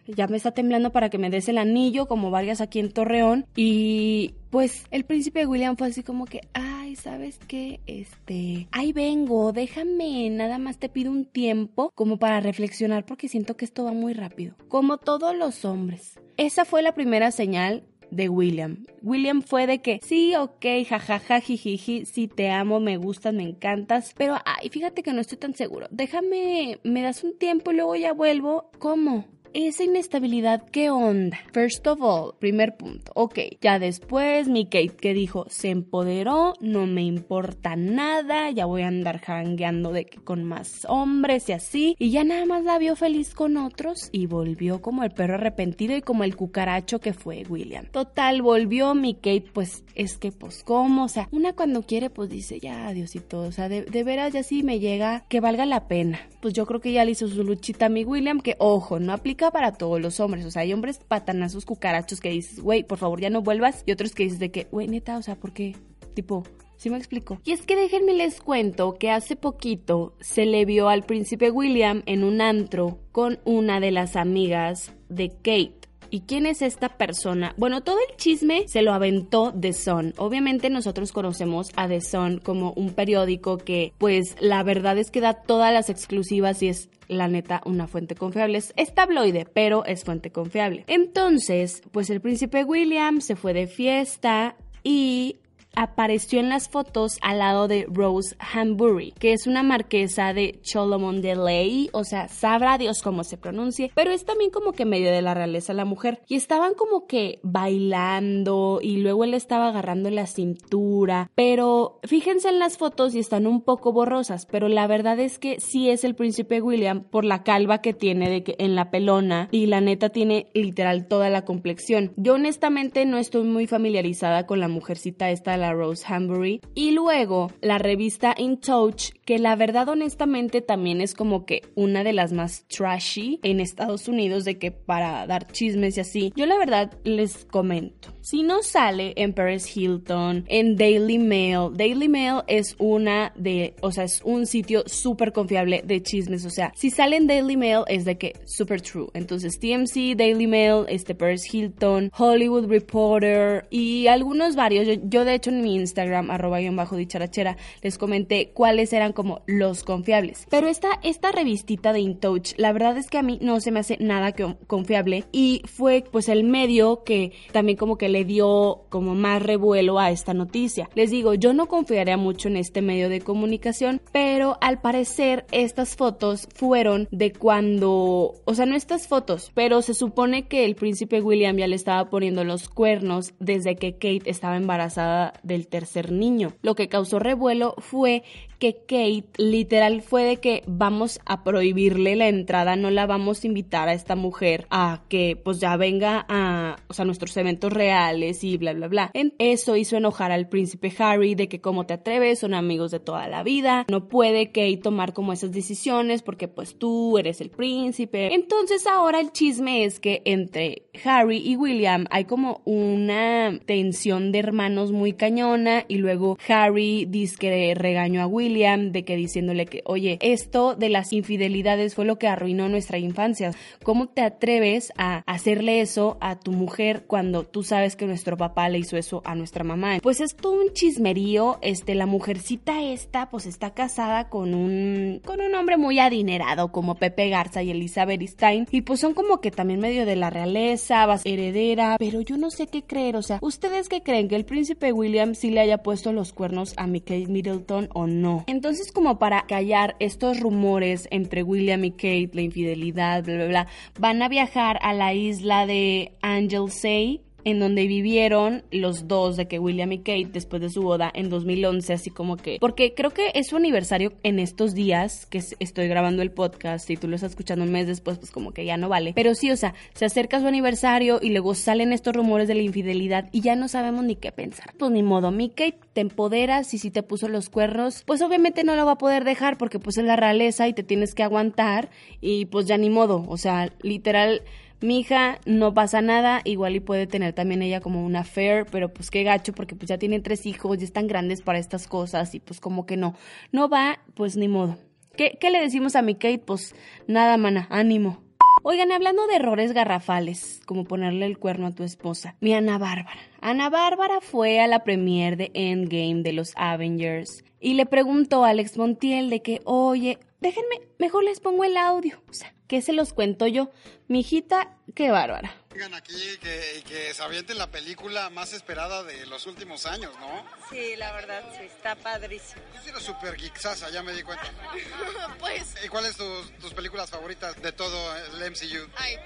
ya 0.08 0.26
me 0.26 0.36
está 0.36 0.52
temblando 0.52 0.90
para 0.90 1.10
que 1.10 1.18
me 1.18 1.30
des 1.30 1.48
el 1.48 1.58
anillo, 1.58 2.06
como 2.06 2.30
varias 2.30 2.60
aquí 2.60 2.80
en 2.80 2.90
Torreón. 2.90 3.46
Y 3.54 4.34
pues 4.50 4.86
el 4.90 5.04
príncipe 5.04 5.46
William 5.46 5.76
fue 5.76 5.88
así 5.88 6.02
como 6.02 6.24
que, 6.24 6.40
ay, 6.54 6.96
¿sabes 6.96 7.38
qué? 7.46 7.80
Este, 7.86 8.68
ahí 8.72 8.92
vengo, 8.92 9.52
déjame, 9.52 10.30
nada 10.30 10.58
más 10.58 10.78
te 10.78 10.88
pido 10.88 11.10
un 11.10 11.26
tiempo 11.26 11.92
como 11.94 12.18
para 12.18 12.40
reflexionar 12.40 13.04
porque 13.04 13.28
siento 13.28 13.56
que 13.56 13.64
esto 13.64 13.84
va 13.84 13.92
muy 13.92 14.14
rápido. 14.14 14.54
Como 14.68 14.96
todos 14.96 15.36
los 15.36 15.64
hombres. 15.64 16.18
Esa 16.36 16.64
fue 16.64 16.82
la 16.82 16.94
primera 16.94 17.30
señal 17.30 17.84
de 18.10 18.28
William. 18.28 18.84
William 19.02 19.42
fue 19.42 19.66
de 19.66 19.80
que 19.80 20.00
sí, 20.02 20.34
ok, 20.36 20.64
jajaja, 20.88 21.40
jijiji, 21.40 22.06
sí 22.06 22.28
te 22.28 22.50
amo, 22.50 22.80
me 22.80 22.96
gustas, 22.96 23.34
me 23.34 23.42
encantas, 23.42 24.14
pero 24.16 24.36
ay, 24.44 24.68
fíjate 24.70 25.02
que 25.02 25.12
no 25.12 25.20
estoy 25.20 25.38
tan 25.38 25.54
seguro. 25.54 25.86
Déjame, 25.90 26.78
me 26.82 27.02
das 27.02 27.24
un 27.24 27.36
tiempo 27.38 27.72
y 27.72 27.76
luego 27.76 27.96
ya 27.96 28.12
vuelvo. 28.12 28.70
¿Cómo? 28.78 29.24
Esa 29.54 29.84
inestabilidad, 29.84 30.64
¿qué 30.70 30.90
onda? 30.90 31.38
First 31.52 31.86
of 31.86 32.00
all, 32.02 32.34
primer 32.38 32.76
punto. 32.76 33.12
Ok, 33.14 33.38
ya 33.60 33.78
después 33.78 34.48
mi 34.48 34.64
Kate 34.64 34.96
que 35.00 35.14
dijo, 35.14 35.46
se 35.48 35.70
empoderó, 35.70 36.54
no 36.60 36.86
me 36.86 37.02
importa 37.02 37.76
nada, 37.76 38.50
ya 38.50 38.66
voy 38.66 38.82
a 38.82 38.88
andar 38.88 39.20
jangueando 39.20 39.92
de 39.92 40.06
que 40.06 40.18
con 40.18 40.44
más 40.44 40.84
hombres 40.88 41.48
y 41.48 41.52
así. 41.52 41.96
Y 41.98 42.10
ya 42.10 42.24
nada 42.24 42.44
más 42.46 42.64
la 42.64 42.78
vio 42.78 42.96
feliz 42.96 43.34
con 43.34 43.56
otros 43.56 44.08
y 44.12 44.26
volvió 44.26 44.80
como 44.80 45.04
el 45.04 45.10
perro 45.10 45.34
arrepentido 45.34 45.96
y 45.96 46.02
como 46.02 46.24
el 46.24 46.36
cucaracho 46.36 47.00
que 47.00 47.12
fue 47.12 47.44
William. 47.48 47.86
Total, 47.86 48.42
volvió 48.42 48.94
mi 48.94 49.14
Kate, 49.14 49.50
pues 49.52 49.84
es 49.94 50.18
que 50.18 50.32
pues 50.32 50.62
cómo, 50.64 51.04
o 51.04 51.08
sea, 51.08 51.28
una 51.32 51.54
cuando 51.54 51.82
quiere 51.82 52.10
pues 52.10 52.28
dice 52.30 52.60
ya 52.60 52.92
todo, 53.28 53.48
o 53.48 53.52
sea, 53.52 53.68
de, 53.68 53.82
de 53.82 54.04
veras 54.04 54.32
ya 54.32 54.42
sí 54.42 54.62
me 54.62 54.80
llega 54.80 55.24
que 55.28 55.40
valga 55.40 55.66
la 55.66 55.88
pena. 55.88 56.20
Pues 56.40 56.54
yo 56.54 56.66
creo 56.66 56.80
que 56.80 56.92
ya 56.92 57.04
le 57.04 57.12
hizo 57.12 57.28
su 57.28 57.42
luchita 57.44 57.86
a 57.86 57.88
mi 57.88 58.04
William, 58.04 58.40
que 58.40 58.56
ojo, 58.58 59.00
no 59.00 59.12
aplica 59.12 59.37
para 59.38 59.72
todos 59.72 60.00
los 60.00 60.20
hombres. 60.20 60.44
O 60.44 60.50
sea, 60.50 60.62
hay 60.62 60.72
hombres 60.72 60.98
patanazos 60.98 61.64
cucarachos 61.64 62.20
que 62.20 62.30
dices, 62.30 62.60
güey, 62.60 62.84
por 62.84 62.98
favor 62.98 63.20
ya 63.20 63.30
no 63.30 63.42
vuelvas. 63.42 63.82
Y 63.86 63.92
otros 63.92 64.14
que 64.14 64.24
dices 64.24 64.38
de 64.38 64.50
que, 64.50 64.66
güey, 64.70 64.88
neta, 64.88 65.16
o 65.16 65.22
sea, 65.22 65.36
¿por 65.36 65.52
qué? 65.52 65.76
Tipo, 66.14 66.44
¿Sí 66.78 66.90
me 66.90 66.96
explico? 66.96 67.40
Y 67.44 67.50
es 67.50 67.62
que 67.62 67.74
déjenme 67.74 68.14
les 68.14 68.40
cuento 68.40 68.94
que 68.98 69.10
hace 69.10 69.34
poquito 69.34 70.14
se 70.20 70.46
le 70.46 70.64
vio 70.64 70.88
al 70.88 71.02
príncipe 71.02 71.50
William 71.50 72.04
en 72.06 72.22
un 72.22 72.40
antro 72.40 73.00
con 73.10 73.40
una 73.44 73.80
de 73.80 73.90
las 73.90 74.14
amigas 74.14 74.94
de 75.08 75.30
Kate. 75.30 75.77
¿Y 76.10 76.20
quién 76.20 76.46
es 76.46 76.62
esta 76.62 76.96
persona? 76.96 77.54
Bueno, 77.56 77.82
todo 77.82 77.98
el 78.08 78.16
chisme 78.16 78.66
se 78.68 78.82
lo 78.82 78.92
aventó 78.92 79.52
The 79.58 79.72
Sun. 79.72 80.14
Obviamente 80.16 80.70
nosotros 80.70 81.12
conocemos 81.12 81.70
a 81.76 81.88
The 81.88 82.00
Sun 82.00 82.38
como 82.38 82.72
un 82.72 82.90
periódico 82.90 83.58
que 83.58 83.92
pues 83.98 84.36
la 84.40 84.62
verdad 84.62 84.98
es 84.98 85.10
que 85.10 85.20
da 85.20 85.34
todas 85.34 85.72
las 85.72 85.90
exclusivas 85.90 86.62
y 86.62 86.68
es 86.68 86.88
la 87.08 87.28
neta 87.28 87.62
una 87.64 87.86
fuente 87.86 88.14
confiable. 88.14 88.58
Es 88.76 88.94
tabloide, 88.94 89.46
pero 89.52 89.84
es 89.84 90.04
fuente 90.04 90.30
confiable. 90.30 90.84
Entonces, 90.86 91.82
pues 91.92 92.10
el 92.10 92.20
príncipe 92.20 92.64
William 92.64 93.20
se 93.20 93.36
fue 93.36 93.52
de 93.52 93.66
fiesta 93.66 94.56
y 94.82 95.36
apareció 95.78 96.40
en 96.40 96.48
las 96.48 96.68
fotos 96.68 97.18
al 97.22 97.38
lado 97.38 97.68
de 97.68 97.86
Rose 97.88 98.34
Hambury, 98.40 99.12
que 99.12 99.32
es 99.32 99.46
una 99.46 99.62
marquesa 99.62 100.32
de 100.34 100.58
Cholmondeley, 100.62 101.88
o 101.92 102.02
sea, 102.02 102.26
sabrá 102.26 102.78
Dios 102.78 103.00
cómo 103.00 103.22
se 103.22 103.36
pronuncie, 103.36 103.92
pero 103.94 104.10
es 104.10 104.24
también 104.24 104.50
como 104.50 104.72
que 104.72 104.84
medio 104.84 105.12
de 105.12 105.22
la 105.22 105.34
realeza 105.34 105.72
la 105.74 105.84
mujer. 105.84 106.20
Y 106.26 106.34
estaban 106.34 106.74
como 106.74 107.06
que 107.06 107.38
bailando 107.44 108.80
y 108.82 108.96
luego 108.96 109.22
él 109.22 109.34
estaba 109.34 109.68
agarrando 109.68 110.10
la 110.10 110.26
cintura, 110.26 111.30
pero 111.36 112.00
fíjense 112.02 112.48
en 112.48 112.58
las 112.58 112.76
fotos 112.76 113.14
y 113.14 113.20
están 113.20 113.46
un 113.46 113.62
poco 113.62 113.92
borrosas, 113.92 114.46
pero 114.46 114.68
la 114.68 114.88
verdad 114.88 115.20
es 115.20 115.38
que 115.38 115.60
sí 115.60 115.90
es 115.90 116.02
el 116.02 116.16
príncipe 116.16 116.60
William 116.60 117.04
por 117.04 117.24
la 117.24 117.44
calva 117.44 117.82
que 117.82 117.94
tiene 117.94 118.28
de 118.30 118.42
que 118.42 118.56
en 118.58 118.74
la 118.74 118.90
pelona 118.90 119.48
y 119.52 119.66
la 119.66 119.80
neta 119.80 120.08
tiene 120.08 120.48
literal 120.54 121.06
toda 121.06 121.30
la 121.30 121.44
complexión. 121.44 122.12
Yo 122.16 122.34
honestamente 122.34 123.06
no 123.06 123.18
estoy 123.18 123.44
muy 123.44 123.68
familiarizada 123.68 124.44
con 124.46 124.58
la 124.58 124.66
mujercita 124.66 125.30
esta 125.30 125.52
de 125.52 125.58
la 125.58 125.67
Rose 125.72 126.04
Hambury. 126.06 126.60
Y 126.74 126.92
luego 126.92 127.50
la 127.60 127.78
revista 127.78 128.34
In 128.36 128.58
Touch, 128.60 129.10
que 129.24 129.38
la 129.38 129.56
verdad 129.56 129.88
honestamente 129.88 130.60
también 130.60 131.00
es 131.00 131.14
como 131.14 131.44
que 131.44 131.62
una 131.74 132.04
de 132.04 132.12
las 132.12 132.32
más 132.32 132.66
trashy 132.68 133.40
en 133.42 133.60
Estados 133.60 134.08
Unidos 134.08 134.44
de 134.44 134.58
que 134.58 134.70
para 134.70 135.26
dar 135.26 135.46
chismes 135.46 135.96
y 135.96 136.00
así. 136.00 136.32
Yo 136.36 136.46
la 136.46 136.58
verdad 136.58 136.92
les 137.04 137.44
comento. 137.44 138.17
Si 138.30 138.42
no 138.42 138.62
sale 138.62 139.14
en 139.16 139.32
Paris 139.32 139.74
Hilton, 139.74 140.44
en 140.48 140.76
Daily 140.76 141.18
Mail, 141.18 141.70
Daily 141.72 142.08
Mail 142.10 142.42
es 142.46 142.76
una 142.78 143.32
de, 143.36 143.74
o 143.80 143.90
sea, 143.90 144.04
es 144.04 144.20
un 144.22 144.44
sitio 144.44 144.82
súper 144.84 145.32
confiable 145.32 145.80
de 145.82 146.02
chismes. 146.02 146.44
O 146.44 146.50
sea, 146.50 146.70
si 146.76 146.90
sale 146.90 147.16
en 147.16 147.26
Daily 147.26 147.56
Mail 147.56 147.84
es 147.86 148.04
de 148.04 148.18
que 148.18 148.34
super 148.44 148.82
true. 148.82 149.08
Entonces 149.14 149.58
TMC, 149.58 150.14
Daily 150.14 150.46
Mail, 150.46 150.84
este 150.88 151.14
Paris 151.14 151.42
Hilton, 151.50 152.10
Hollywood 152.18 152.66
Reporter 152.66 153.66
y 153.70 154.08
algunos 154.08 154.56
varios. 154.56 154.86
Yo, 154.86 154.92
yo 155.04 155.24
de 155.24 155.32
hecho 155.32 155.48
en 155.48 155.62
mi 155.62 155.76
Instagram, 155.76 156.30
arroba 156.30 156.58
guion 156.58 156.76
bajo 156.76 156.96
dicharachera, 156.96 157.56
les 157.80 157.96
comenté 157.96 158.50
cuáles 158.50 158.92
eran 158.92 159.14
como 159.14 159.40
los 159.46 159.84
confiables. 159.84 160.46
Pero 160.50 160.68
esta, 160.68 161.00
esta 161.02 161.32
revistita 161.32 161.94
de 161.94 162.00
InTouch, 162.00 162.58
la 162.58 162.74
verdad 162.74 162.98
es 162.98 163.08
que 163.08 163.16
a 163.16 163.22
mí 163.22 163.38
no 163.40 163.58
se 163.62 163.70
me 163.70 163.80
hace 163.80 163.96
nada 164.00 164.34
confiable 164.66 165.24
y 165.32 165.62
fue 165.64 166.04
pues 166.12 166.28
el 166.28 166.44
medio 166.44 167.04
que 167.04 167.32
también 167.52 167.78
como 167.78 167.96
que 167.96 168.10
le 168.10 168.17
dio 168.24 168.82
como 168.88 169.14
más 169.14 169.42
revuelo 169.42 169.98
a 169.98 170.10
esta 170.10 170.34
noticia. 170.34 170.88
Les 170.94 171.10
digo, 171.10 171.34
yo 171.34 171.52
no 171.52 171.66
confiaría 171.66 172.16
mucho 172.16 172.48
en 172.48 172.56
este 172.56 172.82
medio 172.82 173.08
de 173.08 173.20
comunicación, 173.20 174.00
pero 174.12 174.58
al 174.60 174.80
parecer 174.80 175.46
estas 175.52 175.96
fotos 175.96 176.48
fueron 176.54 177.08
de 177.10 177.32
cuando, 177.32 178.34
o 178.44 178.54
sea, 178.54 178.66
no 178.66 178.76
estas 178.76 179.08
fotos, 179.08 179.50
pero 179.54 179.82
se 179.82 179.94
supone 179.94 180.48
que 180.48 180.64
el 180.64 180.74
príncipe 180.74 181.20
William 181.20 181.56
ya 181.56 181.66
le 181.66 181.76
estaba 181.76 182.10
poniendo 182.10 182.44
los 182.44 182.68
cuernos 182.68 183.34
desde 183.38 183.76
que 183.76 183.94
Kate 183.94 184.30
estaba 184.30 184.56
embarazada 184.56 185.34
del 185.42 185.68
tercer 185.68 186.12
niño. 186.12 186.52
Lo 186.62 186.74
que 186.74 186.88
causó 186.88 187.18
revuelo 187.18 187.74
fue 187.78 188.22
que 188.58 188.74
Kate 188.74 189.28
literal 189.36 190.02
fue 190.02 190.24
de 190.24 190.36
que 190.38 190.62
vamos 190.66 191.20
a 191.24 191.44
prohibirle 191.44 192.16
la 192.16 192.28
entrada, 192.28 192.76
no 192.76 192.90
la 192.90 193.06
vamos 193.06 193.42
a 193.42 193.46
invitar 193.46 193.88
a 193.88 193.92
esta 193.92 194.16
mujer 194.16 194.66
a 194.70 195.02
que 195.08 195.36
pues 195.42 195.60
ya 195.60 195.76
venga 195.76 196.26
a, 196.28 196.76
o 196.88 196.94
sea, 196.94 197.04
nuestros 197.04 197.36
eventos 197.36 197.72
reales 197.72 198.42
y 198.42 198.56
bla, 198.56 198.72
bla, 198.72 198.88
bla. 198.88 199.10
En 199.14 199.34
eso 199.38 199.76
hizo 199.76 199.96
enojar 199.96 200.32
al 200.32 200.48
príncipe 200.48 200.92
Harry 200.98 201.34
de 201.34 201.48
que 201.48 201.60
cómo 201.60 201.86
te 201.86 201.94
atreves, 201.94 202.40
son 202.40 202.54
amigos 202.54 202.90
de 202.90 203.00
toda 203.00 203.28
la 203.28 203.42
vida, 203.42 203.86
no 203.88 204.08
puede 204.08 204.48
Kate 204.48 204.80
tomar 204.82 205.12
como 205.12 205.32
esas 205.32 205.52
decisiones 205.52 206.22
porque 206.22 206.48
pues 206.48 206.76
tú 206.76 207.18
eres 207.18 207.40
el 207.40 207.50
príncipe. 207.50 208.34
Entonces 208.34 208.86
ahora 208.86 209.20
el 209.20 209.32
chisme 209.32 209.84
es 209.84 210.00
que 210.00 210.22
entre 210.24 210.82
Harry 211.04 211.38
y 211.38 211.56
William 211.56 212.06
hay 212.10 212.24
como 212.24 212.60
una 212.64 213.58
tensión 213.66 214.32
de 214.32 214.40
hermanos 214.40 214.90
muy 214.90 215.12
cañona 215.12 215.84
y 215.86 215.98
luego 215.98 216.38
Harry 216.48 217.06
dice 217.08 217.36
que 217.38 217.74
regañó 217.76 218.20
a 218.20 218.26
William 218.26 218.47
de 218.48 219.04
que 219.04 219.16
diciéndole 219.16 219.66
que, 219.66 219.82
oye, 219.84 220.18
esto 220.22 220.74
de 220.74 220.88
las 220.88 221.12
infidelidades 221.12 221.94
fue 221.94 222.04
lo 222.06 222.18
que 222.18 222.28
arruinó 222.28 222.68
nuestra 222.68 222.98
infancia. 222.98 223.52
¿Cómo 223.82 224.08
te 224.08 224.22
atreves 224.22 224.92
a 224.96 225.22
hacerle 225.26 225.80
eso 225.80 226.16
a 226.20 226.40
tu 226.40 226.52
mujer 226.52 227.04
cuando 227.06 227.44
tú 227.44 227.62
sabes 227.62 227.94
que 227.94 228.06
nuestro 228.06 228.36
papá 228.36 228.68
le 228.68 228.78
hizo 228.78 228.96
eso 228.96 229.22
a 229.24 229.34
nuestra 229.34 229.64
mamá? 229.64 229.98
Pues 230.02 230.20
es 230.20 230.34
todo 230.34 230.60
un 230.60 230.72
chismerío, 230.72 231.58
este, 231.60 231.94
la 231.94 232.06
mujercita 232.06 232.82
esta, 232.82 233.28
pues 233.28 233.46
está 233.46 233.74
casada 233.74 234.28
con 234.28 234.54
un, 234.54 235.20
con 235.24 235.40
un 235.40 235.54
hombre 235.54 235.76
muy 235.76 235.98
adinerado 235.98 236.72
como 236.72 236.94
Pepe 236.94 237.28
Garza 237.28 237.62
y 237.62 237.70
Elizabeth 237.70 238.22
Stein, 238.22 238.66
y 238.70 238.80
pues 238.80 239.00
son 239.00 239.14
como 239.14 239.40
que 239.40 239.50
también 239.50 239.80
medio 239.80 240.06
de 240.06 240.16
la 240.16 240.30
realeza, 240.30 241.06
heredera, 241.24 241.96
pero 241.98 242.20
yo 242.22 242.36
no 242.38 242.50
sé 242.50 242.66
qué 242.66 242.82
creer, 242.82 243.16
o 243.16 243.22
sea, 243.22 243.38
¿ustedes 243.42 243.88
qué 243.88 244.02
creen? 244.02 244.28
¿Que 244.28 244.36
el 244.36 244.44
príncipe 244.44 244.92
William 244.92 245.34
sí 245.34 245.50
le 245.50 245.60
haya 245.60 245.78
puesto 245.78 246.12
los 246.12 246.32
cuernos 246.32 246.74
a 246.76 246.86
Mickey 246.86 247.26
Middleton 247.26 247.88
o 247.92 248.06
no? 248.06 248.37
Entonces, 248.46 248.92
como 248.92 249.18
para 249.18 249.46
callar 249.46 249.96
estos 249.98 250.40
rumores 250.40 251.08
entre 251.10 251.42
William 251.42 251.84
y 251.84 251.92
Kate, 251.92 252.30
la 252.32 252.42
infidelidad, 252.42 253.24
bla, 253.24 253.34
bla, 253.34 253.46
bla, 253.46 253.66
van 253.98 254.22
a 254.22 254.28
viajar 254.28 254.78
a 254.82 254.92
la 254.92 255.14
isla 255.14 255.66
de 255.66 256.12
Anglesey 256.22 257.22
en 257.48 257.60
donde 257.60 257.86
vivieron 257.86 258.62
los 258.70 259.08
dos 259.08 259.38
de 259.38 259.48
que 259.48 259.58
William 259.58 259.90
y 259.92 259.98
Kate 260.00 260.28
después 260.30 260.60
de 260.60 260.68
su 260.68 260.82
boda 260.82 261.10
en 261.14 261.30
2011, 261.30 261.94
así 261.94 262.10
como 262.10 262.36
que, 262.36 262.58
porque 262.60 262.92
creo 262.92 263.10
que 263.10 263.32
es 263.34 263.48
su 263.48 263.56
aniversario 263.56 264.12
en 264.22 264.38
estos 264.38 264.74
días 264.74 265.24
que 265.24 265.38
estoy 265.58 265.88
grabando 265.88 266.20
el 266.20 266.30
podcast 266.30 266.90
y 266.90 266.98
tú 266.98 267.08
lo 267.08 267.14
estás 267.14 267.30
escuchando 267.30 267.64
un 267.64 267.72
mes 267.72 267.86
después, 267.86 268.18
pues 268.18 268.30
como 268.30 268.52
que 268.52 268.66
ya 268.66 268.76
no 268.76 268.90
vale. 268.90 269.14
Pero 269.14 269.34
sí, 269.34 269.50
o 269.50 269.56
sea, 269.56 269.72
se 269.94 270.04
acerca 270.04 270.40
su 270.40 270.46
aniversario 270.46 271.20
y 271.22 271.30
luego 271.30 271.54
salen 271.54 271.94
estos 271.94 272.14
rumores 272.14 272.48
de 272.48 272.54
la 272.54 272.60
infidelidad 272.60 273.30
y 273.32 273.40
ya 273.40 273.56
no 273.56 273.68
sabemos 273.68 274.04
ni 274.04 274.16
qué 274.16 274.30
pensar. 274.30 274.74
Pues 274.78 274.90
ni 274.90 275.02
modo, 275.02 275.30
mi 275.30 275.48
Kate 275.48 275.80
te 275.94 276.02
empoderas 276.02 276.74
y 276.74 276.78
si 276.78 276.90
te 276.90 277.02
puso 277.02 277.28
los 277.28 277.48
cuernos, 277.48 278.02
pues 278.04 278.20
obviamente 278.20 278.62
no 278.62 278.76
lo 278.76 278.84
va 278.84 278.92
a 278.92 278.98
poder 278.98 279.24
dejar 279.24 279.56
porque 279.56 279.78
pues 279.78 279.96
es 279.96 280.04
la 280.04 280.16
realeza 280.16 280.68
y 280.68 280.74
te 280.74 280.82
tienes 280.82 281.14
que 281.14 281.22
aguantar 281.22 281.88
y 282.20 282.44
pues 282.44 282.66
ya 282.66 282.76
ni 282.76 282.90
modo, 282.90 283.24
o 283.26 283.38
sea, 283.38 283.72
literal 283.80 284.42
mi 284.80 285.00
hija 285.00 285.38
no 285.44 285.74
pasa 285.74 286.00
nada, 286.00 286.40
igual 286.44 286.76
y 286.76 286.80
puede 286.80 287.06
tener 287.06 287.32
también 287.32 287.62
ella 287.62 287.80
como 287.80 288.04
una 288.04 288.20
affair, 288.20 288.66
pero 288.70 288.92
pues 288.92 289.10
qué 289.10 289.22
gacho 289.22 289.52
porque 289.52 289.74
pues 289.74 289.88
ya 289.88 289.98
tiene 289.98 290.20
tres 290.20 290.46
hijos, 290.46 290.80
y 290.80 290.84
están 290.84 291.06
grandes 291.06 291.42
para 291.42 291.58
estas 291.58 291.86
cosas 291.86 292.34
y 292.34 292.40
pues 292.40 292.60
como 292.60 292.86
que 292.86 292.96
no, 292.96 293.14
no 293.52 293.68
va, 293.68 293.98
pues 294.14 294.36
ni 294.36 294.48
modo. 294.48 294.76
¿Qué, 295.16 295.36
qué 295.40 295.50
le 295.50 295.60
decimos 295.60 295.96
a 295.96 296.02
mi 296.02 296.14
Kate? 296.14 296.38
Pues 296.38 296.74
nada, 297.06 297.36
mana, 297.36 297.66
ánimo. 297.70 298.22
Oigan, 298.62 298.92
hablando 298.92 299.26
de 299.26 299.36
errores 299.36 299.72
garrafales, 299.72 300.60
como 300.66 300.84
ponerle 300.84 301.26
el 301.26 301.38
cuerno 301.38 301.68
a 301.68 301.74
tu 301.74 301.84
esposa, 301.84 302.36
mi 302.40 302.54
Ana 302.54 302.76
Bárbara. 302.78 303.20
Ana 303.40 303.70
Bárbara 303.70 304.20
fue 304.20 304.60
a 304.60 304.66
la 304.66 304.84
premiere 304.84 305.36
de 305.36 305.50
Endgame 305.54 306.22
de 306.22 306.32
los 306.32 306.52
Avengers 306.56 307.44
y 307.60 307.74
le 307.74 307.86
preguntó 307.86 308.44
a 308.44 308.50
Alex 308.50 308.76
Montiel 308.76 309.30
de 309.30 309.42
que, 309.42 309.60
oye, 309.64 310.18
déjenme, 310.40 310.80
mejor 310.98 311.24
les 311.24 311.40
pongo 311.40 311.64
el 311.64 311.76
audio. 311.76 312.20
O 312.28 312.32
sea, 312.32 312.54
¿qué 312.66 312.82
se 312.82 312.92
los 312.92 313.12
cuento 313.12 313.46
yo? 313.46 313.70
Mi 314.08 314.20
hijita, 314.20 314.70
qué 314.94 315.10
bárbara. 315.10 315.54
Vengan 315.70 315.92
aquí 315.92 316.14
y 316.14 316.38
que, 316.38 316.82
que 316.88 317.12
se 317.12 317.22
avienten 317.22 317.58
la 317.58 317.66
película 317.66 318.30
más 318.30 318.54
esperada 318.54 319.04
de 319.04 319.26
los 319.26 319.46
últimos 319.46 319.84
años, 319.84 320.10
¿no? 320.18 320.44
Sí, 320.70 320.96
la 320.96 321.12
verdad, 321.12 321.44
sí, 321.52 321.64
está 321.64 321.94
padrísimo. 321.94 322.62
Tú 322.72 322.88
eres 322.88 323.02
súper 323.02 323.36
geeksasa, 323.36 323.90
ya 323.90 324.02
me 324.02 324.14
di 324.14 324.22
cuenta. 324.22 324.50
pues... 325.38 325.74
¿Y 325.84 325.88
cuáles 325.88 326.16
tus, 326.16 326.50
tus 326.58 326.72
películas 326.72 327.10
favoritas 327.10 327.60
de 327.60 327.70
todo 327.72 328.16
el 328.16 328.50
MCU? 328.50 328.90
Ay, 328.96 329.16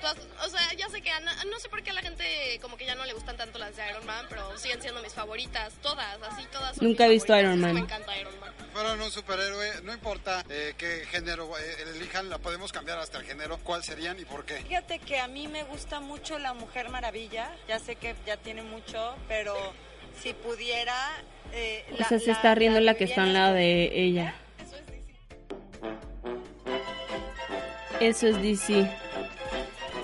o 0.45 0.49
sea, 0.49 0.75
ya 0.77 0.89
sé 0.89 1.01
que 1.01 1.11
no, 1.49 1.61
sé 1.61 1.69
por 1.69 1.83
qué 1.85 1.91
a 1.91 1.95
la 1.95 2.03
gente 2.03 2.59
como 2.61 2.77
que 2.77 2.87
ya 2.87 2.97
no 2.97 3.05
le 3.05 3.13
gustan 3.13 3.37
tanto 3.37 3.61
las 3.61 3.77
de 3.77 3.89
Iron 3.89 4.05
Man, 4.05 4.27
pero 4.29 4.59
siguen 4.59 4.83
siendo 4.83 5.01
mis 5.01 5.15
favoritas, 5.15 5.75
todas, 5.81 6.21
así 6.23 6.45
todas. 6.51 6.83
Nunca 6.83 7.07
he 7.07 7.09
visto 7.09 7.39
Iron 7.39 7.61
Man. 7.61 7.75
Me 7.75 7.81
encanta 7.81 8.19
Iron 8.19 8.39
Man. 8.41 8.53
Fueron 8.73 9.01
un 9.01 9.11
superhéroe, 9.13 9.83
no 9.83 9.93
importa 9.93 10.45
eh, 10.49 10.75
qué 10.77 11.07
género 11.07 11.57
eh, 11.57 11.83
elijan, 11.95 12.29
la 12.29 12.39
podemos 12.39 12.73
cambiar 12.73 12.99
hasta 12.99 13.19
el 13.19 13.25
género. 13.25 13.59
¿Cuál 13.59 13.85
serían 13.85 14.19
y 14.19 14.25
por 14.25 14.45
qué? 14.45 14.65
Fíjate 14.73 15.01
que 15.01 15.21
a 15.21 15.29
mí 15.29 15.49
me 15.49 15.65
gusta 15.65 16.01
mucho 16.01 16.39
la 16.39 16.55
Mujer 16.55 16.89
Maravilla. 16.89 17.51
Ya 17.69 17.79
sé 17.79 17.97
que 17.97 18.15
ya 18.27 18.39
tiene 18.39 18.63
mucho, 18.63 19.15
pero 19.29 19.55
si 20.19 20.33
pudiera. 20.33 20.95
Eh, 21.53 21.85
o 21.93 22.05
sea, 22.05 22.19
se 22.19 22.31
está 22.31 22.55
riendo 22.55 22.81
la, 22.81 22.95
que 22.95 23.05
está 23.05 23.25
al 23.25 23.35
lado 23.35 23.53
de 23.53 23.91
ella. 23.93 24.35
Eso 24.59 24.69
es 24.79 24.81
DC. 24.87 25.21
Eso 28.01 28.29
es 28.29 28.43
DC. 28.43 28.91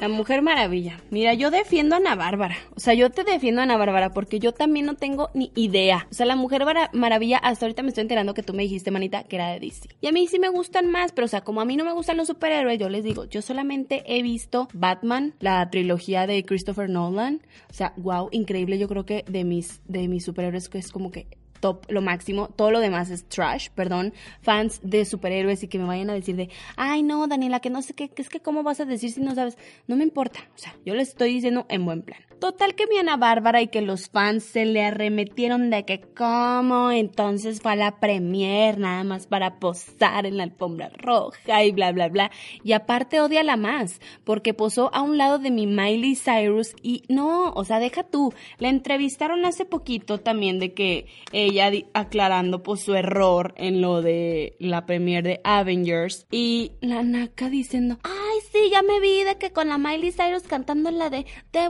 La 0.00 0.08
Mujer 0.08 0.42
Maravilla. 0.42 1.00
Mira, 1.10 1.34
yo 1.34 1.50
defiendo 1.50 1.96
a 1.96 1.98
Ana 1.98 2.14
Bárbara. 2.14 2.56
O 2.76 2.80
sea, 2.80 2.94
yo 2.94 3.10
te 3.10 3.24
defiendo 3.24 3.60
a 3.60 3.64
Ana 3.64 3.76
Bárbara 3.76 4.10
porque 4.10 4.38
yo 4.38 4.52
también 4.52 4.86
no 4.86 4.94
tengo 4.94 5.30
ni 5.34 5.50
idea. 5.56 6.06
O 6.10 6.14
sea, 6.14 6.24
la 6.24 6.36
Mujer 6.36 6.64
Maravilla, 6.92 7.38
hasta 7.38 7.66
ahorita 7.66 7.82
me 7.82 7.88
estoy 7.88 8.02
enterando 8.02 8.32
que 8.32 8.44
tú 8.44 8.54
me 8.54 8.62
dijiste, 8.62 8.92
manita, 8.92 9.24
que 9.24 9.36
era 9.36 9.50
de 9.50 9.58
DC. 9.58 9.88
Y 10.00 10.06
a 10.06 10.12
mí 10.12 10.28
sí 10.28 10.38
me 10.38 10.50
gustan 10.50 10.88
más, 10.88 11.10
pero 11.10 11.24
o 11.24 11.28
sea, 11.28 11.40
como 11.40 11.60
a 11.60 11.64
mí 11.64 11.76
no 11.76 11.84
me 11.84 11.92
gustan 11.92 12.16
los 12.16 12.28
superhéroes, 12.28 12.78
yo 12.78 12.88
les 12.88 13.02
digo, 13.02 13.24
yo 13.24 13.42
solamente 13.42 14.04
he 14.06 14.22
visto 14.22 14.68
Batman, 14.72 15.34
la 15.40 15.68
trilogía 15.68 16.28
de 16.28 16.44
Christopher 16.44 16.88
Nolan. 16.88 17.42
O 17.68 17.74
sea, 17.74 17.92
wow, 17.96 18.28
increíble. 18.30 18.78
Yo 18.78 18.88
creo 18.88 19.04
que 19.04 19.24
de 19.28 19.42
mis, 19.42 19.80
de 19.88 20.06
mis 20.06 20.24
superhéroes 20.24 20.68
que 20.68 20.78
es 20.78 20.92
como 20.92 21.10
que 21.10 21.26
top, 21.60 21.84
lo 21.88 22.02
máximo. 22.02 22.48
Todo 22.48 22.70
lo 22.70 22.80
demás 22.80 23.10
es 23.10 23.24
trash, 23.24 23.68
perdón. 23.74 24.12
Fans 24.42 24.80
de 24.82 25.04
superhéroes 25.04 25.62
y 25.62 25.68
que 25.68 25.78
me 25.78 25.84
vayan 25.84 26.10
a 26.10 26.14
decir 26.14 26.36
de, 26.36 26.50
ay 26.76 27.02
no, 27.02 27.26
Daniela, 27.26 27.60
que 27.60 27.70
no 27.70 27.82
sé 27.82 27.94
qué, 27.94 28.10
es 28.16 28.28
que 28.28 28.40
cómo 28.40 28.62
vas 28.62 28.80
a 28.80 28.84
decir 28.84 29.10
si 29.10 29.20
no 29.20 29.34
sabes. 29.34 29.58
No 29.86 29.96
me 29.96 30.04
importa. 30.04 30.40
O 30.54 30.58
sea, 30.58 30.74
yo 30.84 30.94
le 30.94 31.02
estoy 31.02 31.34
diciendo 31.34 31.66
en 31.68 31.84
buen 31.84 32.02
plan. 32.02 32.27
Total 32.40 32.74
que 32.74 32.86
mi 32.86 32.98
Ana 32.98 33.16
Bárbara 33.16 33.62
y 33.62 33.68
que 33.68 33.82
los 33.82 34.08
fans 34.08 34.44
se 34.44 34.64
le 34.64 34.84
arremetieron 34.84 35.70
de 35.70 35.84
que 35.84 36.00
cómo 36.00 36.90
entonces 36.90 37.60
fue 37.60 37.72
a 37.72 37.76
la 37.76 37.98
premier 37.98 38.78
nada 38.78 39.02
más 39.02 39.26
para 39.26 39.58
posar 39.58 40.24
en 40.24 40.36
la 40.36 40.44
alfombra 40.44 40.90
roja 40.96 41.64
y 41.64 41.72
bla 41.72 41.90
bla 41.92 42.08
bla. 42.08 42.30
Y 42.62 42.72
aparte 42.72 43.20
odia 43.20 43.42
la 43.42 43.56
más 43.56 44.00
porque 44.24 44.54
posó 44.54 44.94
a 44.94 45.02
un 45.02 45.18
lado 45.18 45.38
de 45.38 45.50
mi 45.50 45.66
Miley 45.66 46.14
Cyrus 46.14 46.76
y 46.82 47.02
no, 47.08 47.50
o 47.50 47.64
sea, 47.64 47.80
deja 47.80 48.04
tú. 48.04 48.32
La 48.58 48.68
entrevistaron 48.68 49.44
hace 49.44 49.64
poquito 49.64 50.18
también 50.18 50.60
de 50.60 50.74
que 50.74 51.06
ella 51.32 51.72
aclarando 51.92 52.62
pues 52.62 52.82
su 52.82 52.94
error 52.94 53.52
en 53.56 53.80
lo 53.80 54.00
de 54.00 54.56
la 54.60 54.86
premier 54.86 55.24
de 55.24 55.40
Avengers 55.44 56.26
y 56.30 56.72
la 56.80 57.02
Naka 57.02 57.50
diciendo, 57.50 57.98
ay 58.04 58.38
sí, 58.52 58.70
ya 58.70 58.82
me 58.82 59.00
vi 59.00 59.24
de 59.24 59.36
que 59.38 59.52
con 59.52 59.68
la 59.68 59.78
Miley 59.78 60.12
Cyrus 60.12 60.44
cantando 60.44 60.90
la 60.90 61.10
de 61.10 61.26
Te 61.50 61.68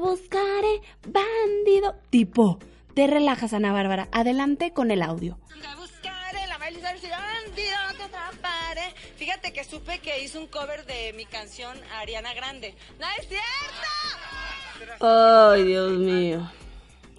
buscaré, 0.58 0.80
bandido. 1.06 1.94
Tipo, 2.10 2.58
te 2.94 3.06
relajas 3.06 3.52
Ana 3.52 3.72
Bárbara, 3.72 4.08
adelante 4.12 4.72
con 4.72 4.90
el 4.90 5.02
audio. 5.02 5.38
Fíjate 9.16 9.52
que 9.52 9.64
supe 9.64 9.98
que 9.98 10.22
hizo 10.22 10.38
un 10.38 10.46
cover 10.46 10.86
de 10.86 11.12
mi 11.14 11.24
canción 11.26 11.76
Ariana 12.00 12.32
Grande. 12.34 12.74
¡No 13.00 13.06
es 13.18 13.28
cierto! 13.28 15.04
Ay, 15.04 15.64
Dios 15.64 15.92
mío. 15.92 16.50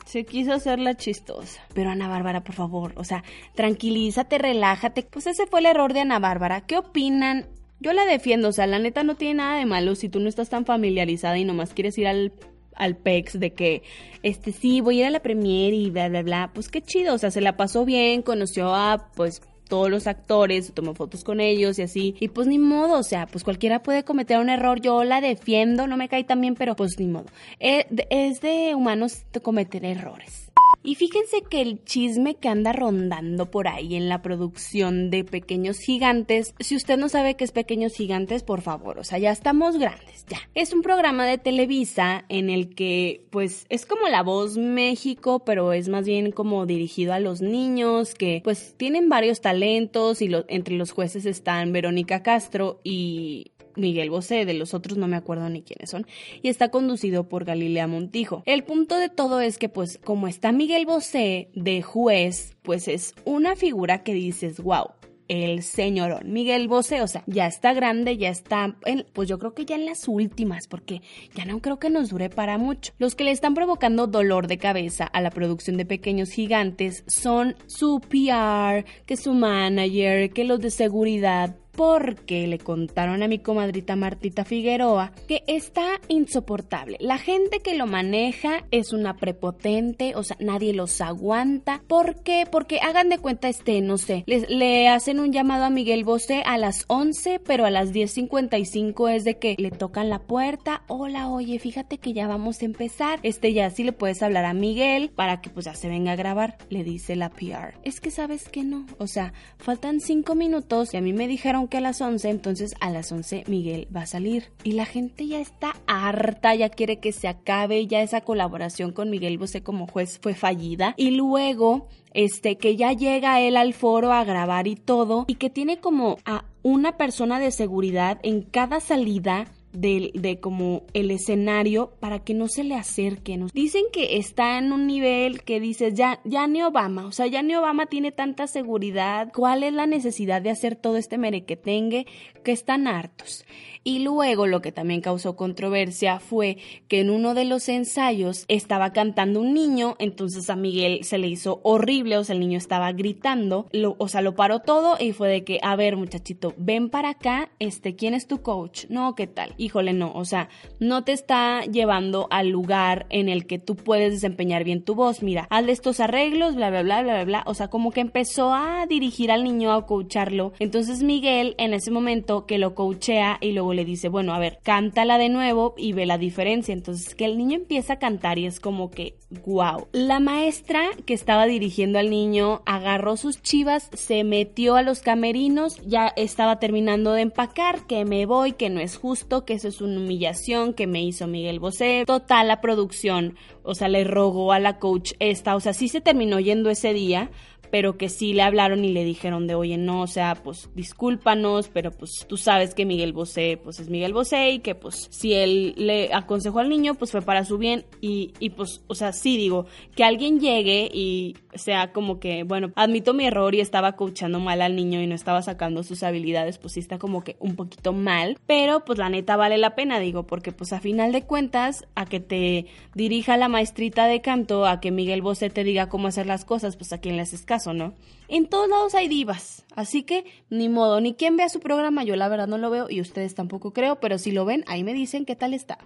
Se 0.06 0.26
quiso 0.26 0.54
hacer 0.54 0.80
la 0.80 0.96
chistosa. 0.96 1.62
Pero 1.74 1.92
Ana 1.92 2.08
Bárbara, 2.08 2.42
por 2.44 2.56
favor, 2.56 2.94
o 2.96 3.04
sea, 3.04 3.24
tranquilízate, 3.54 4.38
relájate. 4.38 5.04
Pues 5.04 5.28
ese 5.28 5.46
fue 5.46 5.60
el 5.60 5.68
error 5.68 5.94
de 5.94 6.00
Ana 6.00 6.20
Bárbara. 6.20 6.62
¿Qué 6.62 6.78
opinan? 6.78 7.48
Yo 7.80 7.94
la 7.94 8.06
defiendo, 8.06 8.48
o 8.50 8.54
sea, 8.54 8.66
la 8.66 8.80
neta 8.80 9.04
no 9.04 9.16
tiene 9.16 9.36
nada 9.36 9.58
de 9.58 9.66
malo 9.66 9.96
si 9.96 10.10
tú 10.10 10.20
no 10.20 10.30
estás 10.30 10.50
tan 10.50 10.66
familiarizada 10.66 11.38
y 11.38 11.46
nomás 11.46 11.74
quieres 11.74 11.98
ir 11.98 12.08
al 12.08 12.32
al 12.80 12.98
PEX 12.98 13.40
de 13.40 13.54
que, 13.54 13.84
este, 14.24 14.52
sí, 14.52 14.82
voy 14.82 14.98
a 14.98 15.02
ir 15.02 15.06
a 15.06 15.12
la 15.12 15.22
premier 15.22 15.74
y 15.74 15.92
bla, 15.92 16.10
bla, 16.10 16.24
bla. 16.24 16.52
Pues 16.54 16.70
qué 16.70 16.82
chido, 16.82 17.14
o 17.14 17.18
sea, 17.18 17.30
se 17.30 17.42
la 17.42 17.56
pasó 17.58 17.86
bien, 17.86 18.24
conoció 18.24 18.74
a, 18.74 19.12
pues, 19.16 19.42
todos 19.70 19.90
los 19.90 20.08
actores, 20.08 20.74
tomó 20.74 20.96
fotos 20.96 21.24
con 21.24 21.40
ellos 21.40 21.80
y 21.80 21.84
así. 21.84 22.16
Y 22.20 22.30
pues 22.30 22.48
ni 22.48 22.60
modo, 22.60 23.00
o 23.00 23.04
sea, 23.04 23.28
pues 23.28 23.46
cualquiera 23.46 23.84
puede 23.84 24.04
cometer 24.04 24.40
un 24.40 24.50
error. 24.50 24.82
Yo 24.82 25.04
la 25.06 25.22
defiendo, 25.22 25.88
no 25.88 25.96
me 25.96 26.10
cae 26.10 26.26
tan 26.26 26.42
bien, 26.42 26.56
pero 26.56 26.76
pues 26.76 27.00
ni 27.00 27.08
modo. 27.08 27.28
Eh, 27.60 27.86
es 28.10 28.42
de 28.42 28.74
humanos 28.76 29.24
cometer 29.44 29.86
errores. 29.86 30.52
Y 30.82 30.96
fíjense 30.96 31.42
que 31.50 31.62
el 31.62 31.84
chisme 31.84 32.36
que 32.36 32.48
anda 32.48 32.72
rondando 32.72 33.52
por 33.52 33.68
ahí 33.68 33.96
en 33.96 34.08
la 34.08 34.22
producción 34.22 35.10
de 35.10 35.26
Pequeños 35.26 35.80
Gigantes, 35.80 36.56
si 36.60 36.76
usted 36.76 36.98
no 36.98 37.10
sabe 37.10 37.36
qué 37.36 37.44
es 37.44 37.52
Pequeños 37.52 37.94
Gigantes, 37.94 38.44
por 38.44 38.62
favor, 38.62 38.98
o 38.98 39.04
sea, 39.04 39.18
ya 39.18 39.32
estamos 39.32 39.78
grandes, 39.78 40.26
ya. 40.28 40.38
Es 40.56 40.74
un 40.74 40.82
programa 40.82 41.26
de 41.26 41.38
Televisa 41.38 42.24
en 42.30 42.50
el 42.50 42.74
que, 42.74 43.26
pues, 43.30 43.66
es 43.70 43.86
como 43.86 44.08
La 44.08 44.24
Voz 44.24 44.58
México, 44.58 45.44
pero 45.46 45.74
es 45.74 45.90
más 45.90 46.06
bien 46.06 46.32
como 46.32 46.66
dirigido 46.66 47.14
a 47.14 47.20
los 47.20 47.42
niños 47.42 48.16
que, 48.16 48.42
pues, 48.44 48.76
tienen 48.78 49.10
varios 49.10 49.42
talentos 49.42 50.22
y 50.22 50.32
entre 50.48 50.76
los 50.76 50.92
jueces 50.92 51.26
están 51.26 51.74
Verónica 51.74 52.24
Castro 52.24 52.80
y 52.84 53.52
Miguel 53.80 54.10
Bosé, 54.10 54.46
de 54.46 54.54
los 54.54 54.74
otros 54.74 54.98
no 54.98 55.08
me 55.08 55.18
acuerdo 55.18 55.50
ni 55.50 55.62
quiénes 55.62 55.90
son, 55.90 56.06
y 56.42 56.50
está 56.50 56.70
conducido 56.70 57.28
por 57.28 57.46
Galilea 57.46 57.88
Montijo. 57.88 58.44
El 58.46 58.64
punto 58.64 58.98
de 58.98 59.10
todo 59.10 59.42
es 59.42 59.58
que 59.58 59.70
pues 59.70 60.00
como 60.04 60.28
está 60.28 60.52
Miguel 60.52 60.86
Bosé 60.86 61.50
de 61.54 61.82
juez, 61.82 62.56
pues 62.62 62.88
es 62.88 63.16
una 63.26 63.56
figura 63.56 64.04
que 64.04 64.14
dices, 64.14 64.62
wow, 64.62 64.92
el 65.30 65.62
señorón 65.62 66.34
Miguel 66.34 66.68
Bosé, 66.68 67.02
o 67.02 67.08
sea, 67.08 67.24
ya 67.28 67.46
está 67.48 67.74
grande, 67.74 68.18
ya 68.18 68.30
está, 68.30 68.76
pues 69.14 69.30
yo 69.30 69.38
creo 69.40 69.54
que 69.54 69.64
ya 69.64 69.76
en 69.76 69.86
las 69.86 70.08
últimas, 70.08 70.68
porque 70.68 71.02
ya 71.36 71.46
no 71.46 71.62
creo 71.62 71.80
que 71.80 71.90
nos 71.90 72.10
dure 72.10 72.30
para 72.30 72.58
mucho. 72.58 72.94
Los 72.98 73.16
que 73.16 73.24
le 73.24 73.32
están 73.32 73.54
provocando 73.54 74.08
dolor 74.08 74.48
de 74.48 74.58
cabeza 74.58 75.06
a 75.06 75.22
la 75.22 75.30
producción 75.30 75.78
de 75.78 75.86
Pequeños 75.86 76.32
Gigantes 76.32 77.04
son 77.08 77.56
su 77.68 78.02
PR, 78.02 78.86
que 79.06 79.18
su 79.18 79.34
manager, 79.34 80.32
que 80.32 80.44
los 80.44 80.60
de 80.60 80.72
seguridad, 80.72 81.56
porque 81.80 82.46
le 82.46 82.58
contaron 82.58 83.24
a 83.24 83.30
mi 83.30 83.40
comadrita 83.40 83.96
Martita 83.96 84.44
Figueroa 84.44 85.14
que 85.30 85.46
está 85.48 86.02
insoportable. 86.10 86.98
La 87.00 87.18
gente 87.18 87.62
que 87.62 87.78
lo 87.78 87.88
maneja 87.88 88.66
es 88.70 88.92
una 88.92 89.16
prepotente, 89.16 90.14
o 90.18 90.24
sea, 90.24 90.36
nadie 90.42 90.74
los 90.74 91.00
aguanta. 91.00 91.82
¿Por 91.88 92.22
qué? 92.22 92.46
Porque 92.52 92.82
hagan 92.82 93.08
de 93.08 93.20
cuenta 93.20 93.48
este, 93.48 93.80
no 93.80 93.98
sé, 93.98 94.26
le 94.28 94.90
hacen 94.90 95.22
un 95.22 95.32
llamado 95.32 95.64
a 95.64 95.70
Miguel 95.70 96.04
Bosé 96.04 96.44
a 96.46 96.58
las 96.58 96.84
11, 96.88 97.40
pero 97.46 97.66
a 97.66 97.70
las 97.70 97.94
10.55 97.94 99.16
es 99.16 99.24
de 99.24 99.38
que 99.38 99.56
le 99.58 99.72
tocan 99.72 100.10
la 100.10 100.20
puerta. 100.20 100.84
Hola, 100.88 101.30
oye, 101.30 101.60
fíjate 101.60 101.98
que 101.98 102.12
ya 102.12 102.28
vamos 102.28 102.62
a 102.62 102.66
empezar. 102.66 103.22
Este 103.24 103.54
ya 103.54 103.70
sí 103.70 103.86
le 103.86 103.94
puedes 103.94 104.22
hablar 104.22 104.44
a 104.44 104.54
Miguel 104.54 105.12
para 105.16 105.40
que 105.40 105.50
pues 105.50 105.66
ya 105.66 105.76
se 105.76 105.88
venga 105.88 106.12
a 106.12 106.18
grabar, 106.18 106.58
le 106.70 106.84
dice 106.84 107.16
la 107.16 107.30
PR. 107.30 107.76
Es 107.86 108.02
que 108.02 108.12
sabes 108.12 108.50
que 108.50 108.66
no, 108.66 108.86
o 108.98 109.08
sea, 109.08 109.32
faltan 109.58 110.02
5 110.02 110.36
minutos 110.36 110.94
y 110.94 110.98
a 110.98 111.02
mí 111.02 111.14
me 111.14 111.30
dijeron 111.30 111.69
que 111.70 111.78
a 111.78 111.82
las 111.82 112.02
11, 112.02 112.30
entonces 112.30 112.76
a 112.80 112.90
las 112.90 113.12
11 113.12 113.46
Miguel 113.48 113.88
va 113.96 114.02
a 114.02 114.06
salir. 114.06 114.52
Y 114.64 114.74
la 114.74 114.86
gente 114.86 115.28
ya 115.28 115.40
está 115.40 115.76
harta, 115.88 116.56
ya 116.56 116.70
quiere 116.70 117.00
que 117.00 117.12
se 117.12 117.28
acabe, 117.28 117.88
ya 117.88 118.02
esa 118.02 118.22
colaboración 118.22 118.92
con 118.92 119.10
Miguel 119.10 119.38
Bosé 119.38 119.64
como 119.64 119.88
juez 119.88 120.20
fue 120.22 120.34
fallida. 120.34 120.94
Y 120.98 121.12
luego, 121.12 121.88
este, 122.14 122.58
que 122.58 122.76
ya 122.76 122.94
llega 122.94 123.40
él 123.42 123.56
al 123.56 123.74
foro 123.74 124.12
a 124.12 124.24
grabar 124.24 124.68
y 124.68 124.76
todo, 124.76 125.26
y 125.28 125.36
que 125.36 125.50
tiene 125.50 125.80
como 125.80 126.18
a 126.26 126.46
una 126.62 126.98
persona 126.98 127.40
de 127.40 127.52
seguridad 127.52 128.20
en 128.24 128.42
cada 128.42 128.80
salida 128.80 129.46
de, 129.74 130.12
de, 130.14 130.40
como 130.40 130.84
el 130.94 131.12
escenario 131.12 131.92
para 132.00 132.20
que 132.20 132.34
no 132.34 132.48
se 132.48 132.64
le 132.64 132.76
acerquen. 132.76 133.48
Dicen 133.54 133.84
que 133.92 134.18
está 134.18 134.58
en 134.58 134.72
un 134.72 134.88
nivel 134.88 135.44
que 135.44 135.60
dices, 135.60 135.94
ya, 135.94 136.20
ya 136.24 136.48
ni 136.48 136.62
Obama, 136.64 137.06
o 137.06 137.12
sea, 137.12 137.28
ya 137.28 137.42
ni 137.42 137.56
Obama 137.56 137.86
tiene 137.86 138.12
tanta 138.12 138.48
seguridad, 138.48 139.32
¿cuál 139.34 139.64
es 139.64 139.74
la 139.74 139.86
necesidad 139.86 140.42
de 140.42 140.50
hacer 140.50 140.76
todo 140.76 140.98
este 140.98 141.18
merequetengue? 141.18 142.06
Que 142.44 142.52
están 142.52 142.88
hartos. 142.88 143.46
Y 143.84 144.00
luego 144.00 144.48
lo 144.48 144.62
que 144.62 144.72
también 144.72 145.02
causó 145.02 145.36
controversia 145.36 146.20
fue 146.20 146.58
que 146.88 147.00
en 147.00 147.10
uno 147.10 147.34
de 147.34 147.46
los 147.46 147.70
ensayos 147.70 148.46
estaba 148.48 148.92
cantando 148.92 149.40
un 149.40 149.54
niño, 149.54 149.96
entonces 150.00 150.50
a 150.50 150.56
Miguel 150.56 151.04
se 151.04 151.18
le 151.18 151.28
hizo 151.28 151.62
horrible, 151.64 152.18
o 152.18 152.24
sea, 152.24 152.34
el 152.34 152.42
niño 152.42 152.58
estaba 152.58 152.92
gritando, 152.92 153.68
lo, 153.72 153.96
o 153.98 154.08
sea, 154.08 154.22
lo 154.22 154.36
paró 154.36 154.60
todo 154.60 154.98
y 155.00 155.14
fue 155.14 155.30
de 155.30 155.44
que, 155.44 155.60
a 155.64 155.76
ver, 155.76 155.96
muchachito, 155.96 156.54
ven 156.58 156.90
para 156.90 157.10
acá, 157.10 157.52
este, 157.60 157.96
¿quién 157.96 158.14
es 158.14 158.28
tu 158.28 158.42
coach? 158.42 158.86
No, 158.90 159.16
¿qué 159.16 159.28
tal? 159.28 159.54
Híjole, 159.58 159.94
no, 159.94 160.12
o 160.14 160.26
sea, 160.26 160.50
no 160.80 161.04
te 161.04 161.14
está 161.14 161.62
llevando 161.62 162.28
al 162.32 162.50
lugar 162.50 163.06
en 163.10 163.30
el 163.30 163.46
que 163.46 163.60
tú 163.60 163.76
puedes 163.76 164.12
desempeñar 164.14 164.64
bien 164.64 164.84
tu 164.84 164.96
voz. 164.96 165.24
Mira, 165.24 165.48
hazle 165.50 165.72
estos 165.72 166.00
arreglos, 166.00 166.56
bla, 166.56 166.70
bla, 166.70 166.84
bla, 166.84 167.02
bla, 167.02 167.14
bla, 167.14 167.26
bla. 167.26 167.44
O 167.46 167.54
sea, 167.54 167.70
como 167.70 167.92
que 167.92 168.02
empezó 168.02 168.54
a 168.54 168.86
dirigir 168.88 169.32
al 169.32 169.44
niño 169.44 169.72
a 169.72 169.86
coacharlo. 169.86 170.54
Entonces 170.60 171.04
Miguel, 171.04 171.56
en 171.58 171.74
ese 171.74 171.92
momento 171.92 172.46
que 172.46 172.58
lo 172.58 172.76
coachea 172.76 173.38
y 173.42 173.52
luego 173.52 173.69
le 173.74 173.86
dice, 173.86 174.10
bueno, 174.10 174.34
a 174.34 174.40
ver, 174.40 174.60
cántala 174.64 175.18
de 175.18 175.30
nuevo 175.30 175.74
y 175.78 175.94
ve 175.94 176.06
la 176.06 176.18
diferencia. 176.18 176.74
Entonces 176.74 177.16
que 177.16 177.26
el 177.26 177.38
niño 177.38 177.56
empieza 177.56 177.94
a 177.94 178.00
cantar 178.00 178.38
y 178.38 178.46
es 178.46 178.60
como 178.60 178.92
que, 178.92 179.16
wow. 179.46 179.88
La 179.92 180.20
maestra 180.20 180.90
que 181.06 181.14
estaba 181.14 181.46
dirigiendo 181.46 182.00
al 182.00 182.10
niño 182.10 182.62
agarró 182.66 183.18
sus 183.18 183.42
chivas, 183.42 183.90
se 183.94 184.24
metió 184.24 184.76
a 184.76 184.82
los 184.82 185.02
camerinos, 185.02 185.82
ya 185.86 186.08
estaba 186.16 186.60
terminando 186.60 187.14
de 187.14 187.22
empacar, 187.22 187.86
que 187.88 188.06
me 188.06 188.26
voy, 188.26 188.54
que 188.54 188.70
no 188.70 188.80
es 188.80 188.98
justo, 188.98 189.46
que 189.46 189.54
eso 189.54 189.68
es 189.68 189.82
una 189.82 190.00
humillación 190.00 190.74
que 190.74 190.88
me 190.88 191.04
hizo 191.04 191.28
Miguel 191.28 191.60
Bosé. 191.60 192.04
Total, 192.06 192.48
la 192.48 192.62
producción, 192.62 193.36
o 193.64 193.76
sea, 193.76 193.88
le 193.88 194.04
rogó 194.04 194.52
a 194.52 194.60
la 194.60 194.80
coach 194.80 195.14
esta, 195.20 195.56
o 195.56 195.60
sea, 195.60 195.74
sí 195.74 195.88
se 195.88 196.02
terminó 196.02 196.40
yendo 196.40 196.70
ese 196.70 196.94
día, 196.94 197.30
pero 197.72 197.98
que 197.98 198.10
sí 198.10 198.34
le 198.34 198.42
hablaron 198.42 198.84
y 198.86 198.90
le 198.90 199.04
dijeron 199.04 199.48
de, 199.48 199.56
oye, 199.56 199.78
no, 199.78 200.02
o 200.02 200.08
sea, 200.08 200.36
pues 200.36 200.70
discúlpanos, 200.76 201.70
pero 201.70 201.92
pues 201.92 202.26
tú 202.28 202.38
sabes 202.38 202.74
que 202.74 202.86
Miguel 202.86 203.14
Bosé, 203.14 203.60
pues 203.64 203.80
es 203.80 203.90
Miguel 203.90 204.14
Bosé 204.14 204.52
y 204.52 204.60
que 204.60 204.76
pues 204.76 205.08
si 205.12 205.34
él 205.34 205.74
le 205.78 206.14
aconsejó 206.14 206.60
al 206.60 206.70
niño, 206.70 206.96
pues 206.96 207.12
fue 207.12 207.22
para 207.22 207.46
su 207.46 207.58
bien 207.58 207.86
y, 208.02 208.34
y 208.40 208.52
pues, 208.52 208.82
o 208.88 208.96
sea, 208.96 209.14
sí 209.14 209.38
digo, 209.38 209.66
que 209.96 210.04
alguien 210.04 210.40
llegue 210.40 210.90
y 210.94 211.36
sea 211.54 211.92
como 211.92 212.20
que, 212.20 212.44
bueno, 212.44 212.72
admito 212.76 213.14
mi 213.14 213.26
error 213.26 213.56
y 213.56 213.62
estaba 213.62 213.94
coachando 213.94 214.40
mal 214.40 214.62
al 214.62 214.76
niño 214.76 215.02
y 215.02 215.08
no 215.08 215.16
estaba 215.16 215.42
sacando 215.42 215.84
sus 215.84 216.04
habilidades, 216.04 216.58
pues 216.58 216.74
sí 216.74 216.80
está 216.80 216.98
como 216.98 217.24
que 217.24 217.36
un 217.40 217.56
poquito 217.56 217.94
mal, 217.94 218.38
pero 218.46 218.86
pues 218.86 219.00
la 219.00 219.10
neta 219.10 219.36
vale 219.36 219.58
la 219.58 219.76
pena, 219.76 220.00
digo, 220.00 220.28
porque 220.28 220.52
pues 220.52 220.74
a 220.74 220.80
final 220.80 221.12
de 221.12 221.24
cuentas, 221.24 221.86
a 221.96 222.06
que 222.06 222.20
te 222.20 222.66
dirija 222.94 223.38
la 223.38 223.48
maestrita 223.48 224.08
de 224.08 224.22
canto, 224.22 224.66
a 224.66 224.80
que 224.80 224.92
Miguel 224.92 225.22
Bosé 225.22 225.50
te 225.50 225.64
diga 225.64 225.90
cómo 225.90 226.08
hacer 226.08 226.26
las 226.26 226.46
cosas, 226.46 226.76
pues 226.76 226.94
a 226.94 227.00
quien 227.00 227.16
le 227.16 227.24
haces 227.24 227.46
caso 227.46 227.74
no? 227.74 227.94
En 228.28 228.48
todos 228.48 228.70
lados 228.70 228.94
hay 228.96 229.08
divas, 229.08 229.66
así 229.76 230.04
que 230.04 230.26
ni 230.50 230.70
modo, 230.70 231.02
ni 231.02 231.14
quien 231.14 231.36
vea 231.36 231.50
su 231.50 231.60
programa, 231.60 232.04
yo 232.04 232.16
la 232.16 232.30
verdad 232.30 232.48
no 232.48 232.58
lo 232.58 232.70
veo 232.70 232.88
y 232.90 233.02
ustedes 233.02 233.36
tampoco 233.36 233.74
creo, 233.74 234.00
pero 234.00 234.18
si 234.18 234.32
lo 234.32 234.46
ven, 234.46 234.64
ahí 234.68 234.84
me 234.84 234.94
dicen 234.94 235.26
qué 235.26 235.36
tal 235.36 235.54
está. 235.54 235.80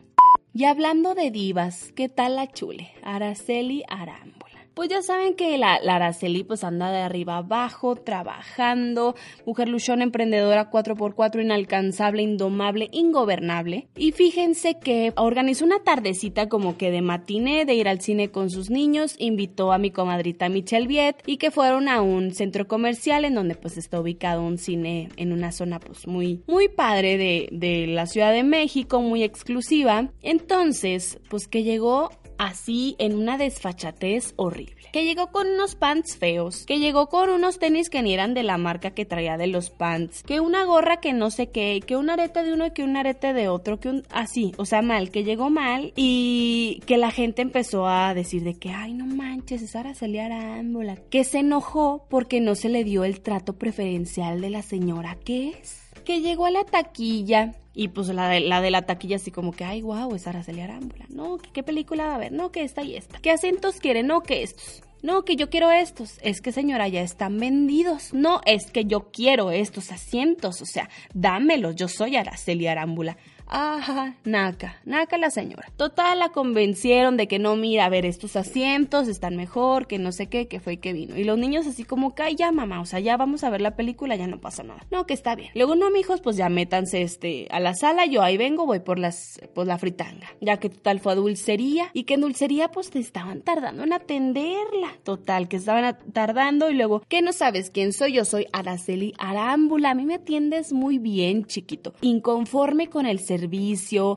Y 0.53 0.65
hablando 0.65 1.15
de 1.15 1.31
divas, 1.31 1.91
¿qué 1.95 2.09
tal 2.09 2.35
la 2.35 2.51
chule? 2.51 2.91
Araceli 3.01 3.83
Arámbula. 3.87 4.42
Pues 4.73 4.89
ya 4.89 5.03
saben 5.03 5.35
que 5.35 5.57
la, 5.57 5.75
Araceli 5.75 6.43
pues 6.43 6.63
anda 6.63 6.91
de 6.91 6.99
arriba 6.99 7.37
abajo, 7.37 7.95
trabajando, 7.95 9.15
mujer 9.45 9.69
luchona, 9.69 10.03
emprendedora 10.03 10.71
4x4, 10.71 11.43
inalcanzable, 11.43 12.23
indomable, 12.23 12.89
ingobernable. 12.91 13.87
Y 13.95 14.13
fíjense 14.13 14.79
que 14.79 15.13
organizó 15.15 15.65
una 15.65 15.83
tardecita 15.83 16.49
como 16.49 16.75
que 16.75 16.89
de 16.89 17.03
matiné 17.03 17.65
de 17.65 17.75
ir 17.75 17.87
al 17.87 18.01
cine 18.01 18.31
con 18.31 18.49
sus 18.49 18.71
niños, 18.71 19.15
invitó 19.19 19.71
a 19.73 19.77
mi 19.77 19.91
comadrita 19.91 20.49
Michelle 20.49 20.87
Viet 20.87 21.21
y 21.27 21.37
que 21.37 21.51
fueron 21.51 21.87
a 21.87 22.01
un 22.01 22.33
centro 22.33 22.67
comercial 22.67 23.25
en 23.25 23.35
donde 23.35 23.53
pues 23.53 23.77
está 23.77 23.99
ubicado 23.99 24.41
un 24.41 24.57
cine 24.57 25.09
en 25.17 25.33
una 25.33 25.51
zona 25.51 25.79
pues 25.79 26.07
muy, 26.07 26.41
muy 26.47 26.67
padre 26.67 27.17
de, 27.17 27.49
de 27.51 27.85
la 27.85 28.07
Ciudad 28.07 28.33
de 28.33 28.43
México, 28.43 29.01
muy 29.01 29.23
exclusiva. 29.23 30.09
Entonces, 30.23 31.19
pues 31.29 31.47
que 31.47 31.61
llegó 31.61 32.09
así 32.43 32.95
en 32.99 33.15
una 33.15 33.37
desfachatez 33.37 34.33
horrible. 34.35 34.89
Que 34.91 35.05
llegó 35.05 35.31
con 35.31 35.47
unos 35.47 35.75
pants 35.75 36.17
feos, 36.17 36.65
que 36.65 36.79
llegó 36.79 37.07
con 37.07 37.29
unos 37.29 37.57
tenis 37.57 37.89
que 37.89 38.01
ni 38.03 38.13
eran 38.13 38.33
de 38.33 38.43
la 38.43 38.57
marca 38.57 38.91
que 38.91 39.05
traía 39.05 39.37
de 39.37 39.47
los 39.47 39.69
pants, 39.69 40.23
que 40.23 40.41
una 40.41 40.65
gorra 40.65 40.97
que 40.97 41.13
no 41.13 41.31
sé 41.31 41.49
qué, 41.49 41.81
que 41.85 41.95
un 41.95 42.09
arete 42.09 42.43
de 42.43 42.53
uno 42.53 42.65
y 42.65 42.71
que 42.71 42.83
un 42.83 42.97
arete 42.97 43.33
de 43.33 43.47
otro, 43.47 43.79
que 43.79 43.89
un 43.89 44.03
así, 44.11 44.51
o 44.57 44.65
sea, 44.65 44.81
mal, 44.81 45.09
que 45.09 45.23
llegó 45.23 45.49
mal 45.49 45.93
y 45.95 46.81
que 46.85 46.97
la 46.97 47.11
gente 47.11 47.41
empezó 47.41 47.87
a 47.87 48.13
decir 48.13 48.43
de 48.43 48.55
que, 48.55 48.71
ay, 48.71 48.93
no 48.93 49.05
manches, 49.05 49.61
es 49.61 49.75
Araceli 49.75 50.19
Arámbula, 50.19 50.97
que 51.09 51.23
se 51.23 51.39
enojó 51.39 52.05
porque 52.09 52.41
no 52.41 52.55
se 52.55 52.67
le 52.67 52.83
dio 52.83 53.05
el 53.05 53.21
trato 53.21 53.53
preferencial 53.57 54.41
de 54.41 54.49
la 54.49 54.61
señora 54.61 55.17
que 55.23 55.49
es 55.49 55.82
que 56.03 56.21
llegó 56.21 56.45
a 56.45 56.51
la 56.51 56.63
taquilla 56.63 57.55
y 57.73 57.87
pues 57.87 58.07
la 58.09 58.29
de, 58.29 58.39
la 58.41 58.61
de 58.61 58.71
la 58.71 58.83
taquilla 58.83 59.15
así 59.15 59.31
como 59.31 59.51
que, 59.51 59.63
ay, 59.63 59.81
wow, 59.81 60.13
es 60.13 60.27
Araceli 60.27 60.61
Arámbula. 60.61 61.05
No, 61.09 61.37
¿qué 61.37 61.63
película 61.63 62.05
va 62.05 62.15
a 62.15 62.19
ver? 62.19 62.31
No, 62.31 62.51
que 62.51 62.63
esta 62.63 62.83
y 62.83 62.95
esta. 62.95 63.19
¿Qué 63.19 63.31
acentos 63.31 63.77
quiere? 63.77 64.03
No, 64.03 64.21
que 64.21 64.43
estos. 64.43 64.83
No, 65.01 65.25
que 65.25 65.35
yo 65.35 65.49
quiero 65.49 65.69
estos. 65.69 66.17
Es 66.21 66.39
que 66.39 66.51
señora, 66.53 66.87
ya 66.87 67.01
están 67.01 67.37
vendidos. 67.37 68.13
No, 68.13 68.39
es 68.45 68.71
que 68.71 68.85
yo 68.85 69.11
quiero 69.11 69.51
estos 69.51 69.91
asientos. 69.91 70.61
O 70.61 70.65
sea, 70.65 70.89
dámelos. 71.13 71.75
Yo 71.75 71.89
soy 71.89 72.15
Araceli 72.15 72.67
Arámbula. 72.67 73.17
Ajá, 73.47 74.15
naca, 74.23 74.77
naca 74.85 75.17
la 75.17 75.29
señora. 75.29 75.71
Total, 75.77 76.19
la 76.19 76.29
convencieron 76.29 77.17
de 77.17 77.27
que 77.27 77.39
no, 77.39 77.55
mira, 77.55 77.85
a 77.85 77.89
ver, 77.89 78.05
estos 78.05 78.35
asientos 78.35 79.07
están 79.07 79.35
mejor, 79.35 79.87
que 79.87 79.99
no 79.99 80.11
sé 80.11 80.27
qué, 80.27 80.47
que 80.47 80.59
fue 80.59 80.77
que 80.77 80.93
vino. 80.93 81.17
Y 81.17 81.23
los 81.23 81.37
niños 81.37 81.67
así 81.67 81.83
como, 81.83 82.15
que 82.15 82.35
ya 82.35 82.51
mamá, 82.51 82.81
o 82.81 82.85
sea, 82.85 82.99
ya 82.99 83.17
vamos 83.17 83.43
a 83.43 83.49
ver 83.49 83.61
la 83.61 83.75
película, 83.75 84.15
ya 84.15 84.27
no 84.27 84.39
pasa 84.39 84.63
nada. 84.63 84.85
No, 84.91 85.05
que 85.05 85.13
está 85.13 85.35
bien. 85.35 85.51
Luego, 85.55 85.75
no, 85.75 85.91
mijos, 85.91 86.21
pues 86.21 86.37
ya 86.37 86.49
métanse 86.49 87.01
este, 87.01 87.47
a 87.51 87.59
la 87.59 87.75
sala, 87.75 88.05
yo 88.05 88.21
ahí 88.21 88.37
vengo, 88.37 88.65
voy 88.65 88.79
por 88.79 88.99
las, 88.99 89.39
por 89.53 89.67
la 89.67 89.77
fritanga. 89.77 90.27
Ya 90.41 90.57
que 90.57 90.69
total 90.69 90.99
fue 90.99 91.13
a 91.13 91.15
dulcería 91.15 91.89
y 91.93 92.03
que 92.03 92.15
en 92.15 92.21
dulcería 92.21 92.69
pues 92.69 92.89
te 92.89 92.99
estaban 92.99 93.41
tardando 93.41 93.83
en 93.83 93.93
atenderla. 93.93 94.97
Total, 95.03 95.47
que 95.47 95.57
estaban 95.57 95.97
tardando 96.13 96.69
y 96.69 96.75
luego, 96.75 97.03
¿qué 97.07 97.21
no 97.21 97.33
sabes 97.33 97.69
quién 97.69 97.93
soy? 97.93 98.13
Yo 98.13 98.25
soy 98.25 98.47
Araceli 98.53 99.13
Arámbula. 99.17 99.91
A 99.91 99.95
mí 99.95 100.05
me 100.05 100.15
atiendes 100.15 100.73
muy 100.73 100.97
bien, 100.97 101.45
chiquito. 101.45 101.93
Inconforme 102.01 102.89
con 102.89 103.05
el 103.05 103.19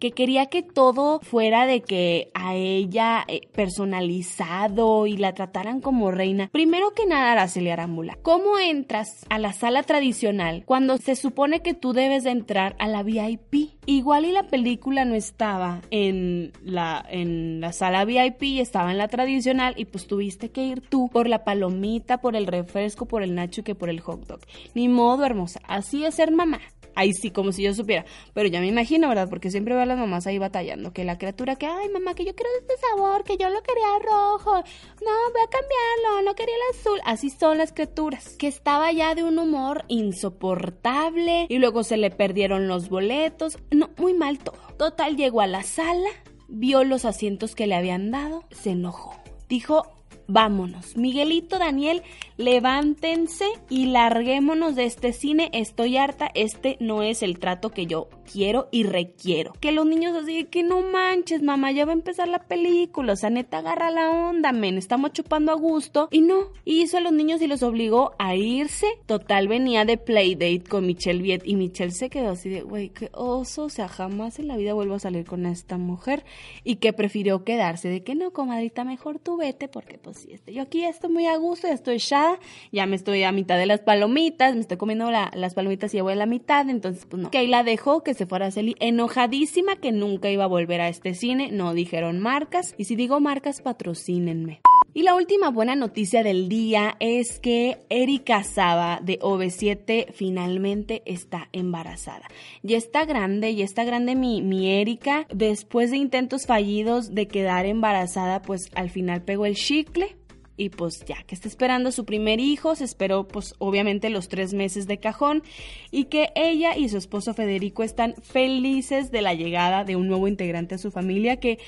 que 0.00 0.12
quería 0.12 0.46
que 0.46 0.62
todo 0.62 1.20
fuera 1.20 1.66
de 1.66 1.82
que 1.82 2.30
a 2.34 2.54
ella 2.54 3.24
eh, 3.28 3.40
personalizado 3.52 5.06
y 5.06 5.16
la 5.16 5.32
trataran 5.32 5.80
como 5.80 6.10
reina. 6.10 6.48
Primero 6.52 6.92
que 6.92 7.06
nada, 7.06 7.32
Araceli 7.32 7.70
Arámbula, 7.70 8.18
¿cómo 8.22 8.58
entras 8.58 9.26
a 9.28 9.38
la 9.38 9.52
sala 9.52 9.82
tradicional 9.82 10.62
cuando 10.66 10.98
se 10.98 11.16
supone 11.16 11.60
que 11.60 11.74
tú 11.74 11.92
debes 11.92 12.24
de 12.24 12.30
entrar 12.30 12.76
a 12.78 12.88
la 12.88 13.02
VIP? 13.02 13.70
Igual 13.86 14.24
y 14.24 14.32
la 14.32 14.44
película 14.48 15.04
no 15.04 15.14
estaba 15.14 15.80
en 15.90 16.52
la, 16.62 17.04
en 17.08 17.60
la 17.60 17.72
sala 17.72 18.04
VIP, 18.04 18.60
estaba 18.60 18.90
en 18.90 18.98
la 18.98 19.08
tradicional 19.08 19.74
y 19.76 19.84
pues 19.84 20.06
tuviste 20.06 20.50
que 20.50 20.64
ir 20.64 20.80
tú 20.80 21.08
por 21.12 21.28
la 21.28 21.44
palomita, 21.44 22.18
por 22.18 22.36
el 22.36 22.46
refresco, 22.46 23.06
por 23.06 23.22
el 23.22 23.34
nacho 23.34 23.62
que 23.62 23.74
por 23.74 23.88
el 23.88 24.00
hot 24.00 24.26
dog. 24.26 24.40
Ni 24.74 24.88
modo, 24.88 25.24
hermosa. 25.24 25.60
Así 25.66 26.04
es 26.04 26.16
ser 26.16 26.32
mamá. 26.32 26.60
Ahí 26.96 27.12
sí, 27.12 27.30
como 27.30 27.52
si 27.52 27.62
yo 27.62 27.74
supiera. 27.74 28.04
Pero 28.34 28.48
ya 28.48 28.60
me 28.60 28.66
imagino, 28.66 29.08
¿verdad? 29.08 29.28
Porque 29.28 29.50
siempre 29.50 29.74
veo 29.74 29.82
a 29.82 29.86
las 29.86 29.98
mamás 29.98 30.26
ahí 30.26 30.38
batallando. 30.38 30.92
Que 30.92 31.04
la 31.04 31.18
criatura 31.18 31.56
que, 31.56 31.66
ay, 31.66 31.88
mamá, 31.90 32.14
que 32.14 32.24
yo 32.24 32.34
quiero 32.34 32.50
este 32.58 32.74
sabor, 32.88 33.22
que 33.22 33.36
yo 33.36 33.50
lo 33.50 33.62
quería 33.62 33.98
rojo. 34.02 34.54
No, 34.56 35.12
voy 35.32 35.42
a 35.44 35.50
cambiarlo, 35.50 36.22
no 36.24 36.34
quería 36.34 36.54
el 36.54 36.76
azul. 36.76 36.98
Así 37.04 37.30
son 37.30 37.58
las 37.58 37.72
criaturas. 37.72 38.36
Que 38.38 38.48
estaba 38.48 38.90
ya 38.92 39.14
de 39.14 39.22
un 39.22 39.38
humor 39.38 39.84
insoportable 39.88 41.46
y 41.48 41.58
luego 41.58 41.84
se 41.84 41.98
le 41.98 42.10
perdieron 42.10 42.66
los 42.66 42.88
boletos. 42.88 43.58
No, 43.70 43.90
muy 43.98 44.14
mal 44.14 44.38
todo. 44.38 44.56
Total, 44.78 45.16
llegó 45.16 45.42
a 45.42 45.46
la 45.46 45.62
sala, 45.62 46.08
vio 46.48 46.82
los 46.82 47.04
asientos 47.04 47.54
que 47.54 47.66
le 47.66 47.74
habían 47.74 48.10
dado, 48.10 48.44
se 48.50 48.70
enojó. 48.70 49.14
Dijo, 49.48 49.95
vámonos. 50.28 50.96
Miguelito, 50.96 51.58
Daniel, 51.58 52.02
levántense 52.36 53.46
y 53.68 53.86
larguémonos 53.86 54.74
de 54.74 54.84
este 54.84 55.12
cine. 55.12 55.50
Estoy 55.52 55.96
harta, 55.96 56.30
este 56.34 56.76
no 56.80 57.02
es 57.02 57.22
el 57.22 57.38
trato 57.38 57.70
que 57.70 57.86
yo 57.86 58.08
quiero 58.30 58.68
y 58.70 58.84
requiero. 58.84 59.52
Que 59.60 59.72
los 59.72 59.86
niños 59.86 60.14
así, 60.16 60.44
que 60.44 60.62
no 60.62 60.82
manches, 60.82 61.42
mamá, 61.42 61.72
ya 61.72 61.84
va 61.84 61.92
a 61.92 61.94
empezar 61.94 62.28
la 62.28 62.40
película. 62.40 63.12
O 63.12 63.16
sea, 63.16 63.30
neta, 63.30 63.58
agarra 63.58 63.90
la 63.90 64.10
onda, 64.10 64.52
men. 64.52 64.78
Estamos 64.78 65.12
chupando 65.12 65.52
a 65.52 65.56
gusto. 65.56 66.08
Y 66.10 66.20
no, 66.20 66.52
hizo 66.64 66.98
a 66.98 67.00
los 67.00 67.12
niños 67.12 67.40
y 67.42 67.46
los 67.46 67.62
obligó 67.62 68.12
a 68.18 68.34
irse. 68.34 68.86
Total, 69.06 69.48
venía 69.48 69.84
de 69.84 69.96
Playdate 69.96 70.64
con 70.68 70.86
Michelle 70.86 71.22
Viet 71.22 71.42
y 71.44 71.56
Michelle 71.56 71.92
se 71.92 72.10
quedó 72.10 72.30
así 72.30 72.48
de, 72.48 72.62
güey, 72.62 72.90
qué 72.90 73.10
oso. 73.12 73.64
O 73.64 73.70
sea, 73.70 73.88
jamás 73.88 74.38
en 74.38 74.48
la 74.48 74.56
vida 74.56 74.74
vuelvo 74.74 74.94
a 74.94 75.00
salir 75.00 75.24
con 75.24 75.46
esta 75.46 75.78
mujer. 75.78 76.24
Y 76.64 76.76
que 76.76 76.92
prefirió 76.92 77.44
quedarse 77.44 77.88
de 77.88 78.02
que 78.02 78.14
no, 78.14 78.32
comadrita, 78.32 78.84
mejor 78.84 79.18
tú 79.18 79.36
vete 79.36 79.68
porque 79.68 79.98
pues 79.98 80.15
sí, 80.16 80.32
este, 80.32 80.52
yo 80.52 80.62
aquí 80.62 80.84
estoy 80.84 81.10
muy 81.10 81.26
a 81.26 81.36
gusto, 81.36 81.68
ya 81.68 81.74
estoy 81.74 81.98
ya, 81.98 82.38
ya 82.72 82.86
me 82.86 82.96
estoy 82.96 83.22
a 83.22 83.32
mitad 83.32 83.56
de 83.56 83.66
las 83.66 83.80
palomitas, 83.80 84.54
me 84.54 84.60
estoy 84.60 84.76
comiendo 84.76 85.10
las 85.10 85.54
palomitas 85.54 85.94
y 85.94 85.98
ya 85.98 86.02
a 86.12 86.14
la 86.14 86.26
mitad, 86.26 86.68
entonces 86.68 87.06
pues 87.06 87.22
no. 87.22 87.30
Que 87.30 87.38
ahí 87.38 87.46
la 87.46 87.62
dejó, 87.62 88.02
que 88.02 88.14
se 88.14 88.26
fuera 88.26 88.46
a 88.46 88.50
Celi, 88.50 88.76
enojadísima 88.80 89.76
que 89.76 89.92
nunca 89.92 90.30
iba 90.30 90.44
a 90.44 90.48
volver 90.48 90.80
a 90.80 90.88
este 90.88 91.14
cine, 91.14 91.50
no 91.52 91.74
dijeron 91.74 92.18
marcas, 92.18 92.74
y 92.76 92.84
si 92.84 92.96
digo 92.96 93.20
marcas, 93.20 93.60
patrocínenme. 93.60 94.60
Y 94.96 95.02
la 95.02 95.14
última 95.14 95.50
buena 95.50 95.76
noticia 95.76 96.22
del 96.22 96.48
día 96.48 96.96
es 97.00 97.38
que 97.38 97.76
Erika 97.90 98.42
Saba 98.44 98.98
de 99.02 99.18
OV7 99.18 100.10
finalmente 100.14 101.02
está 101.04 101.50
embarazada. 101.52 102.26
Ya 102.62 102.78
está 102.78 103.04
grande, 103.04 103.54
ya 103.54 103.66
está 103.66 103.84
grande 103.84 104.14
mi, 104.14 104.40
mi 104.40 104.70
Erika. 104.72 105.26
Después 105.28 105.90
de 105.90 105.98
intentos 105.98 106.46
fallidos 106.46 107.14
de 107.14 107.28
quedar 107.28 107.66
embarazada, 107.66 108.40
pues 108.40 108.70
al 108.74 108.88
final 108.88 109.20
pegó 109.20 109.44
el 109.44 109.56
chicle 109.56 110.16
y 110.56 110.70
pues 110.70 111.04
ya 111.04 111.22
que 111.24 111.34
está 111.34 111.48
esperando 111.48 111.92
su 111.92 112.06
primer 112.06 112.40
hijo, 112.40 112.74
se 112.74 112.84
esperó 112.84 113.28
pues 113.28 113.54
obviamente 113.58 114.08
los 114.08 114.28
tres 114.28 114.54
meses 114.54 114.86
de 114.86 114.98
cajón 114.98 115.42
y 115.90 116.04
que 116.04 116.30
ella 116.34 116.74
y 116.74 116.88
su 116.88 116.96
esposo 116.96 117.34
Federico 117.34 117.82
están 117.82 118.14
felices 118.22 119.10
de 119.10 119.20
la 119.20 119.34
llegada 119.34 119.84
de 119.84 119.96
un 119.96 120.08
nuevo 120.08 120.26
integrante 120.26 120.76
a 120.76 120.78
su 120.78 120.90
familia 120.90 121.36
que 121.36 121.58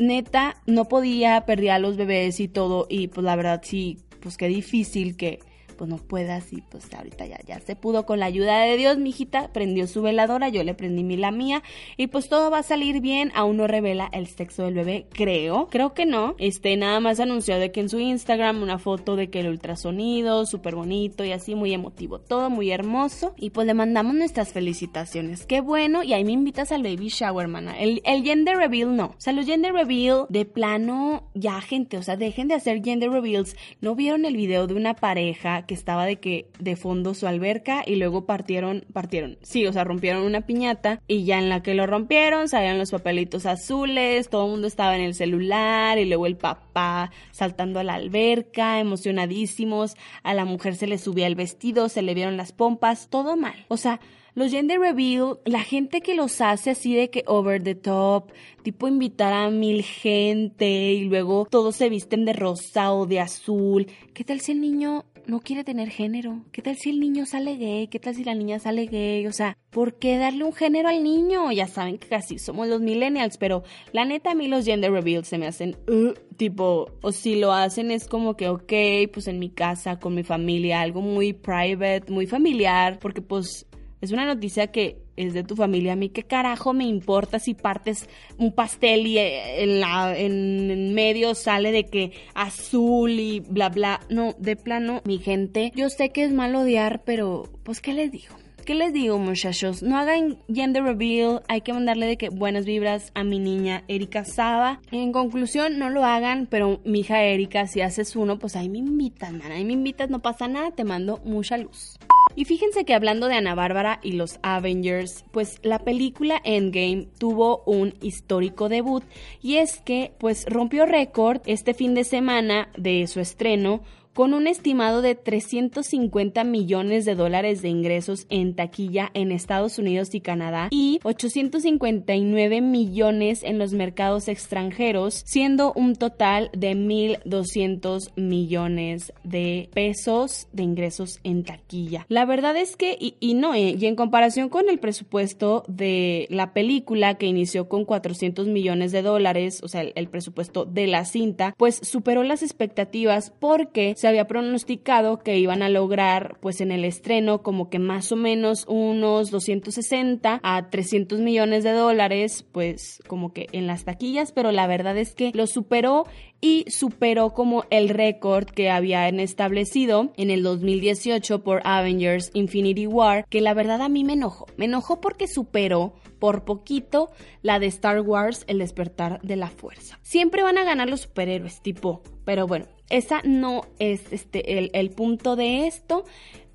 neta, 0.00 0.56
no 0.66 0.86
podía, 0.86 1.44
perdía 1.44 1.76
a 1.76 1.78
los 1.78 1.96
bebés 1.96 2.40
y 2.40 2.48
todo, 2.48 2.86
y 2.88 3.08
pues 3.08 3.24
la 3.24 3.36
verdad 3.36 3.60
sí, 3.64 3.98
pues 4.20 4.36
qué 4.36 4.48
difícil 4.48 5.16
que 5.16 5.40
pues 5.78 5.88
no 5.88 5.96
puedas 5.96 6.52
y 6.52 6.60
pues 6.60 6.92
ahorita 6.92 7.24
ya, 7.24 7.38
ya 7.46 7.60
se 7.60 7.76
pudo 7.76 8.04
con 8.04 8.18
la 8.18 8.26
ayuda 8.26 8.60
de 8.62 8.76
Dios, 8.76 8.98
mi 8.98 9.10
hijita 9.10 9.52
prendió 9.52 9.86
su 9.86 10.02
veladora, 10.02 10.48
yo 10.48 10.64
le 10.64 10.74
prendí 10.74 11.04
mi 11.04 11.16
la 11.16 11.30
mía 11.30 11.62
y 11.96 12.08
pues 12.08 12.28
todo 12.28 12.50
va 12.50 12.58
a 12.58 12.62
salir 12.62 13.00
bien, 13.00 13.30
aún 13.34 13.56
no 13.56 13.66
revela 13.66 14.10
el 14.12 14.26
sexo 14.26 14.64
del 14.64 14.74
bebé, 14.74 15.06
creo, 15.10 15.68
creo 15.70 15.94
que 15.94 16.04
no, 16.04 16.34
este 16.38 16.76
nada 16.76 17.00
más 17.00 17.20
anunció 17.20 17.58
de 17.58 17.70
que 17.70 17.80
en 17.80 17.88
su 17.88 18.00
Instagram 18.00 18.62
una 18.62 18.78
foto 18.78 19.16
de 19.16 19.30
que 19.30 19.40
el 19.40 19.48
ultrasonido, 19.48 20.44
súper 20.46 20.74
bonito 20.74 21.24
y 21.24 21.32
así 21.32 21.54
muy 21.54 21.72
emotivo, 21.72 22.18
todo 22.18 22.50
muy 22.50 22.70
hermoso 22.70 23.34
y 23.36 23.50
pues 23.50 23.66
le 23.66 23.74
mandamos 23.74 24.14
nuestras 24.14 24.52
felicitaciones, 24.52 25.46
qué 25.46 25.60
bueno 25.60 26.02
y 26.02 26.12
ahí 26.12 26.24
me 26.24 26.32
invitas 26.32 26.72
al 26.72 26.82
baby 26.82 27.08
shower, 27.08 27.46
mana, 27.46 27.78
el, 27.78 28.02
el 28.04 28.24
gender 28.24 28.56
reveal 28.56 28.96
no, 28.96 29.06
o 29.06 29.20
sea, 29.20 29.32
los 29.32 29.46
gender 29.46 29.72
reveal 29.72 30.26
de 30.28 30.44
plano 30.44 31.28
ya 31.34 31.60
gente, 31.60 31.96
o 31.98 32.02
sea, 32.02 32.16
dejen 32.16 32.48
de 32.48 32.54
hacer 32.54 32.82
gender 32.82 33.10
reveals, 33.10 33.56
no 33.80 33.94
vieron 33.94 34.24
el 34.24 34.36
video 34.36 34.66
de 34.66 34.74
una 34.74 34.94
pareja 34.94 35.66
que 35.68 35.74
estaba 35.74 36.06
de 36.06 36.16
que 36.16 36.48
de 36.58 36.76
fondo 36.76 37.12
su 37.12 37.26
alberca 37.26 37.84
y 37.86 37.96
luego 37.96 38.24
partieron, 38.24 38.86
partieron, 38.92 39.38
sí, 39.42 39.66
o 39.66 39.72
sea, 39.72 39.84
rompieron 39.84 40.24
una 40.24 40.40
piñata 40.40 41.02
y 41.06 41.24
ya 41.24 41.38
en 41.38 41.50
la 41.50 41.62
que 41.62 41.74
lo 41.74 41.86
rompieron 41.86 42.48
salían 42.48 42.78
los 42.78 42.90
papelitos 42.90 43.44
azules, 43.44 44.30
todo 44.30 44.46
el 44.46 44.52
mundo 44.52 44.66
estaba 44.66 44.96
en 44.96 45.02
el 45.02 45.14
celular 45.14 45.98
y 45.98 46.06
luego 46.06 46.26
el 46.26 46.38
papá 46.38 47.12
saltando 47.32 47.78
a 47.78 47.84
la 47.84 47.94
alberca, 47.94 48.80
emocionadísimos, 48.80 49.94
a 50.22 50.32
la 50.32 50.46
mujer 50.46 50.74
se 50.74 50.86
le 50.86 50.96
subía 50.96 51.26
el 51.26 51.34
vestido, 51.34 51.90
se 51.90 52.00
le 52.00 52.14
vieron 52.14 52.38
las 52.38 52.52
pompas, 52.52 53.10
todo 53.10 53.36
mal. 53.36 53.66
O 53.68 53.76
sea, 53.76 54.00
los 54.34 54.50
gender 54.50 54.80
reveal, 54.80 55.40
la 55.44 55.60
gente 55.60 56.00
que 56.00 56.14
los 56.14 56.40
hace 56.40 56.70
así 56.70 56.94
de 56.94 57.10
que 57.10 57.24
over 57.26 57.62
the 57.62 57.74
top, 57.74 58.30
tipo 58.62 58.88
invitar 58.88 59.34
a 59.34 59.50
mil 59.50 59.82
gente 59.82 60.92
y 60.92 61.04
luego 61.04 61.46
todos 61.50 61.76
se 61.76 61.90
visten 61.90 62.24
de 62.24 62.32
rosa 62.32 62.92
o 62.92 63.04
de 63.04 63.20
azul. 63.20 63.86
¿Qué 64.14 64.24
tal 64.24 64.40
si 64.40 64.52
el 64.52 64.60
niño 64.60 65.04
no 65.28 65.40
quiere 65.40 65.62
tener 65.62 65.90
género? 65.90 66.42
¿Qué 66.52 66.62
tal 66.62 66.76
si 66.76 66.88
el 66.88 67.00
niño 67.00 67.26
sale 67.26 67.56
gay? 67.56 67.88
¿Qué 67.88 68.00
tal 68.00 68.14
si 68.14 68.24
la 68.24 68.34
niña 68.34 68.58
sale 68.58 68.86
gay? 68.86 69.26
O 69.26 69.32
sea, 69.32 69.58
¿por 69.70 69.98
qué 69.98 70.16
darle 70.16 70.44
un 70.44 70.54
género 70.54 70.88
al 70.88 71.04
niño? 71.04 71.52
Ya 71.52 71.68
saben 71.68 71.98
que 71.98 72.08
casi 72.08 72.38
somos 72.38 72.66
los 72.66 72.80
millennials, 72.80 73.36
pero 73.36 73.62
la 73.92 74.06
neta 74.06 74.30
a 74.30 74.34
mí 74.34 74.48
los 74.48 74.64
gender 74.64 74.90
reveals 74.90 75.28
se 75.28 75.36
me 75.36 75.46
hacen 75.46 75.76
uh, 75.86 76.14
tipo, 76.36 76.86
o 77.02 77.12
si 77.12 77.36
lo 77.36 77.52
hacen 77.52 77.90
es 77.90 78.08
como 78.08 78.36
que, 78.36 78.48
ok, 78.48 78.72
pues 79.12 79.28
en 79.28 79.38
mi 79.38 79.50
casa, 79.50 79.98
con 80.00 80.14
mi 80.14 80.22
familia, 80.22 80.80
algo 80.80 81.02
muy 81.02 81.34
private, 81.34 82.10
muy 82.10 82.26
familiar, 82.26 82.98
porque 82.98 83.20
pues 83.20 83.66
es 84.00 84.12
una 84.12 84.24
noticia 84.24 84.68
que 84.68 85.07
es 85.18 85.34
de 85.34 85.42
tu 85.44 85.56
familia. 85.56 85.92
A 85.92 85.96
mí 85.96 86.08
qué 86.08 86.22
carajo 86.22 86.72
me 86.72 86.84
importa 86.84 87.38
si 87.38 87.54
partes 87.54 88.08
un 88.38 88.52
pastel 88.52 89.06
y 89.06 89.18
eh, 89.18 89.62
en, 89.62 89.80
la, 89.80 90.16
en 90.16 90.94
medio 90.94 91.34
sale 91.34 91.72
de 91.72 91.86
que 91.86 92.12
azul 92.34 93.10
y 93.10 93.40
bla 93.40 93.68
bla. 93.68 94.00
No, 94.08 94.34
de 94.38 94.56
plano, 94.56 95.02
mi 95.04 95.18
gente, 95.18 95.72
yo 95.74 95.90
sé 95.90 96.10
que 96.10 96.24
es 96.24 96.32
mal 96.32 96.54
odiar, 96.54 97.02
pero 97.04 97.44
pues 97.64 97.80
¿qué 97.80 97.92
les 97.92 98.10
digo? 98.12 98.34
¿Qué 98.68 98.74
les 98.74 98.92
digo, 98.92 99.16
muchachos? 99.16 99.82
No 99.82 99.96
hagan 99.96 100.36
gender 100.52 100.82
reveal. 100.82 101.40
Hay 101.48 101.62
que 101.62 101.72
mandarle 101.72 102.04
de 102.04 102.18
que 102.18 102.28
buenas 102.28 102.66
vibras 102.66 103.12
a 103.14 103.24
mi 103.24 103.38
niña 103.38 103.82
Erika 103.88 104.26
Saba. 104.26 104.82
En 104.90 105.10
conclusión, 105.10 105.78
no 105.78 105.88
lo 105.88 106.04
hagan, 106.04 106.46
pero 106.50 106.78
mi 106.84 107.00
hija 107.00 107.22
Erika, 107.22 107.66
si 107.66 107.80
haces 107.80 108.14
uno, 108.14 108.38
pues 108.38 108.56
ahí 108.56 108.68
me 108.68 108.76
invitas, 108.76 109.32
man. 109.32 109.52
Ahí 109.52 109.64
me 109.64 109.72
invitas, 109.72 110.10
no 110.10 110.20
pasa 110.20 110.48
nada. 110.48 110.70
Te 110.72 110.84
mando 110.84 111.18
mucha 111.24 111.56
luz. 111.56 111.98
Y 112.38 112.44
fíjense 112.44 112.84
que 112.84 112.94
hablando 112.94 113.26
de 113.26 113.34
Ana 113.34 113.56
Bárbara 113.56 113.98
y 114.00 114.12
los 114.12 114.38
Avengers, 114.44 115.24
pues 115.32 115.58
la 115.64 115.80
película 115.80 116.40
Endgame 116.44 117.08
tuvo 117.18 117.64
un 117.66 117.94
histórico 118.00 118.68
debut. 118.68 119.02
Y 119.42 119.56
es 119.56 119.80
que 119.80 120.12
pues 120.20 120.46
rompió 120.48 120.86
récord 120.86 121.40
este 121.46 121.74
fin 121.74 121.96
de 121.96 122.04
semana 122.04 122.68
de 122.76 123.04
su 123.08 123.18
estreno 123.18 123.82
con 124.18 124.34
un 124.34 124.48
estimado 124.48 125.00
de 125.00 125.14
350 125.14 126.42
millones 126.42 127.04
de 127.04 127.14
dólares 127.14 127.62
de 127.62 127.68
ingresos 127.68 128.26
en 128.30 128.56
taquilla 128.56 129.12
en 129.14 129.30
Estados 129.30 129.78
Unidos 129.78 130.12
y 130.12 130.20
Canadá 130.20 130.66
y 130.72 130.98
859 131.04 132.60
millones 132.60 133.44
en 133.44 133.60
los 133.60 133.74
mercados 133.74 134.26
extranjeros, 134.26 135.22
siendo 135.24 135.72
un 135.72 135.94
total 135.94 136.50
de 136.52 136.72
1.200 136.72 138.10
millones 138.16 139.12
de 139.22 139.70
pesos 139.72 140.48
de 140.52 140.64
ingresos 140.64 141.20
en 141.22 141.44
taquilla. 141.44 142.04
La 142.08 142.24
verdad 142.24 142.56
es 142.56 142.74
que, 142.74 142.96
y, 142.98 143.34
no, 143.34 143.54
eh, 143.54 143.76
y 143.78 143.86
en 143.86 143.94
comparación 143.94 144.48
con 144.48 144.68
el 144.68 144.80
presupuesto 144.80 145.62
de 145.68 146.26
la 146.28 146.52
película 146.52 147.14
que 147.18 147.26
inició 147.26 147.68
con 147.68 147.84
400 147.84 148.48
millones 148.48 148.90
de 148.90 149.02
dólares, 149.02 149.60
o 149.62 149.68
sea, 149.68 149.82
el, 149.82 150.08
presupuesto 150.08 150.64
de 150.64 150.88
la 150.88 151.04
cinta, 151.04 151.54
pues 151.56 151.78
superó 151.84 152.24
las 152.24 152.42
expectativas 152.42 153.30
porque 153.38 153.94
se 153.96 154.07
había 154.08 154.26
pronosticado 154.26 155.18
que 155.18 155.38
iban 155.38 155.62
a 155.62 155.68
lograr, 155.68 156.38
pues 156.40 156.60
en 156.60 156.72
el 156.72 156.84
estreno, 156.84 157.42
como 157.42 157.70
que 157.70 157.78
más 157.78 158.10
o 158.12 158.16
menos 158.16 158.64
unos 158.68 159.30
260 159.30 160.40
a 160.42 160.70
300 160.70 161.20
millones 161.20 161.64
de 161.64 161.72
dólares, 161.72 162.44
pues 162.52 163.02
como 163.06 163.32
que 163.32 163.46
en 163.52 163.66
las 163.66 163.84
taquillas, 163.84 164.32
pero 164.32 164.52
la 164.52 164.66
verdad 164.66 164.96
es 164.96 165.14
que 165.14 165.30
lo 165.34 165.46
superó 165.46 166.06
y 166.40 166.64
superó 166.70 167.32
como 167.32 167.64
el 167.70 167.88
récord 167.88 168.46
que 168.46 168.70
habían 168.70 169.18
establecido 169.20 170.12
en 170.16 170.30
el 170.30 170.42
2018 170.42 171.42
por 171.42 171.62
Avengers 171.64 172.30
Infinity 172.34 172.86
War, 172.86 173.26
que 173.28 173.40
la 173.40 173.54
verdad 173.54 173.82
a 173.82 173.88
mí 173.88 174.04
me 174.04 174.12
enojó. 174.12 174.46
Me 174.56 174.66
enojó 174.66 175.00
porque 175.00 175.26
superó 175.26 175.94
por 176.18 176.44
poquito 176.44 177.10
la 177.42 177.58
de 177.58 177.66
Star 177.66 178.00
Wars 178.00 178.44
El 178.46 178.58
despertar 178.58 179.20
de 179.22 179.36
la 179.36 179.48
fuerza. 179.48 179.98
Siempre 180.02 180.42
van 180.42 180.58
a 180.58 180.64
ganar 180.64 180.88
los 180.88 181.02
superhéroes, 181.02 181.60
tipo, 181.60 182.02
pero 182.24 182.46
bueno, 182.46 182.66
esa 182.88 183.20
no 183.24 183.62
es 183.78 184.12
este 184.12 184.58
el, 184.58 184.70
el 184.74 184.90
punto 184.90 185.36
de 185.36 185.66
esto 185.66 186.04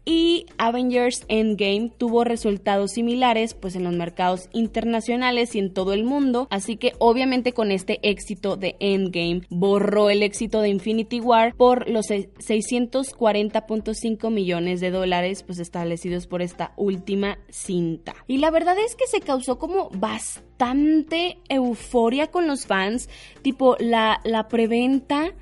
y 0.05 0.45
Avengers 0.57 1.25
Endgame 1.27 1.91
tuvo 1.97 2.23
resultados 2.23 2.91
similares 2.91 3.53
pues 3.53 3.75
en 3.75 3.83
los 3.83 3.93
mercados 3.93 4.47
internacionales 4.51 5.53
y 5.55 5.59
en 5.59 5.71
todo 5.73 5.93
el 5.93 6.03
mundo, 6.03 6.47
así 6.49 6.77
que 6.77 6.93
obviamente 6.99 7.53
con 7.53 7.69
este 7.71 7.99
éxito 8.01 8.57
de 8.57 8.75
Endgame 8.79 9.43
borró 9.49 10.09
el 10.09 10.23
éxito 10.23 10.61
de 10.61 10.69
Infinity 10.69 11.19
War 11.19 11.53
por 11.55 11.87
los 11.89 12.07
640.5 12.07 14.31
millones 14.31 14.81
de 14.81 14.91
dólares 14.91 15.43
pues 15.43 15.59
establecidos 15.59 16.27
por 16.27 16.41
esta 16.41 16.73
última 16.75 17.37
cinta. 17.49 18.15
Y 18.27 18.37
la 18.37 18.51
verdad 18.51 18.77
es 18.79 18.95
que 18.95 19.07
se 19.07 19.21
causó 19.21 19.59
como 19.59 19.89
bastante 19.91 21.39
euforia 21.49 22.27
con 22.27 22.47
los 22.47 22.65
fans, 22.65 23.09
tipo 23.41 23.75
la, 23.79 24.21
la 24.23 24.47
preventa 24.47 25.33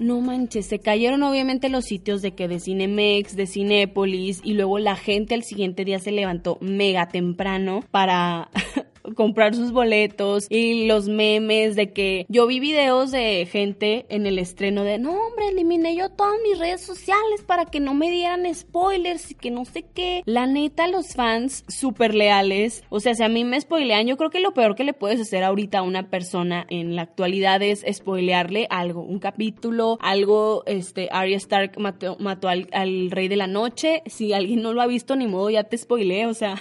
no 0.00 0.20
manches, 0.20 0.66
se 0.66 0.80
cayeron 0.80 1.22
obviamente 1.22 1.68
los 1.68 1.84
sitios 1.84 2.22
de 2.22 2.32
que 2.32 2.48
de 2.48 2.58
Cinemex, 2.58 3.36
de 3.36 3.46
Cinépolis 3.46 4.40
y 4.42 4.54
luego 4.54 4.78
la 4.78 4.96
gente 4.96 5.34
al 5.34 5.44
siguiente 5.44 5.84
día 5.84 5.98
se 5.98 6.10
levantó 6.10 6.58
mega 6.60 7.08
temprano 7.08 7.84
para 7.90 8.48
comprar 9.14 9.54
sus 9.54 9.72
boletos 9.72 10.46
y 10.48 10.86
los 10.86 11.08
memes 11.08 11.76
de 11.76 11.92
que 11.92 12.26
yo 12.28 12.46
vi 12.46 12.60
videos 12.60 13.10
de 13.10 13.46
gente 13.50 14.06
en 14.08 14.26
el 14.26 14.38
estreno 14.38 14.84
de 14.84 14.98
no 14.98 15.12
hombre 15.12 15.48
eliminé 15.48 15.96
yo 15.96 16.08
todas 16.10 16.36
mis 16.42 16.58
redes 16.58 16.80
sociales 16.80 17.42
para 17.46 17.66
que 17.66 17.80
no 17.80 17.94
me 17.94 18.10
dieran 18.10 18.52
spoilers 18.54 19.30
y 19.30 19.34
que 19.34 19.50
no 19.50 19.64
sé 19.64 19.84
qué 19.94 20.22
la 20.26 20.46
neta 20.46 20.86
los 20.86 21.14
fans 21.14 21.64
súper 21.68 22.14
leales 22.14 22.84
o 22.88 23.00
sea 23.00 23.14
si 23.14 23.22
a 23.22 23.28
mí 23.28 23.44
me 23.44 23.60
spoilean 23.60 24.06
yo 24.06 24.16
creo 24.16 24.30
que 24.30 24.40
lo 24.40 24.54
peor 24.54 24.74
que 24.74 24.84
le 24.84 24.92
puedes 24.92 25.20
hacer 25.20 25.44
ahorita 25.44 25.78
a 25.78 25.82
una 25.82 26.10
persona 26.10 26.66
en 26.70 26.96
la 26.96 27.02
actualidad 27.02 27.62
es 27.62 27.84
spoilearle 27.90 28.66
algo 28.70 29.02
un 29.02 29.18
capítulo 29.18 29.98
algo 30.00 30.62
este 30.66 31.08
Arya 31.10 31.36
Stark 31.36 31.78
mató, 31.78 32.16
mató 32.18 32.48
al, 32.48 32.68
al 32.72 33.10
rey 33.10 33.28
de 33.28 33.36
la 33.36 33.46
noche. 33.46 34.02
Si 34.06 34.32
alguien 34.32 34.62
no 34.62 34.72
lo 34.72 34.82
ha 34.82 34.86
visto 34.86 35.16
ni 35.16 35.26
modo 35.26 35.50
ya 35.50 35.64
te 35.64 35.76
spoileé 35.76 36.26
o 36.26 36.34
sea 36.34 36.54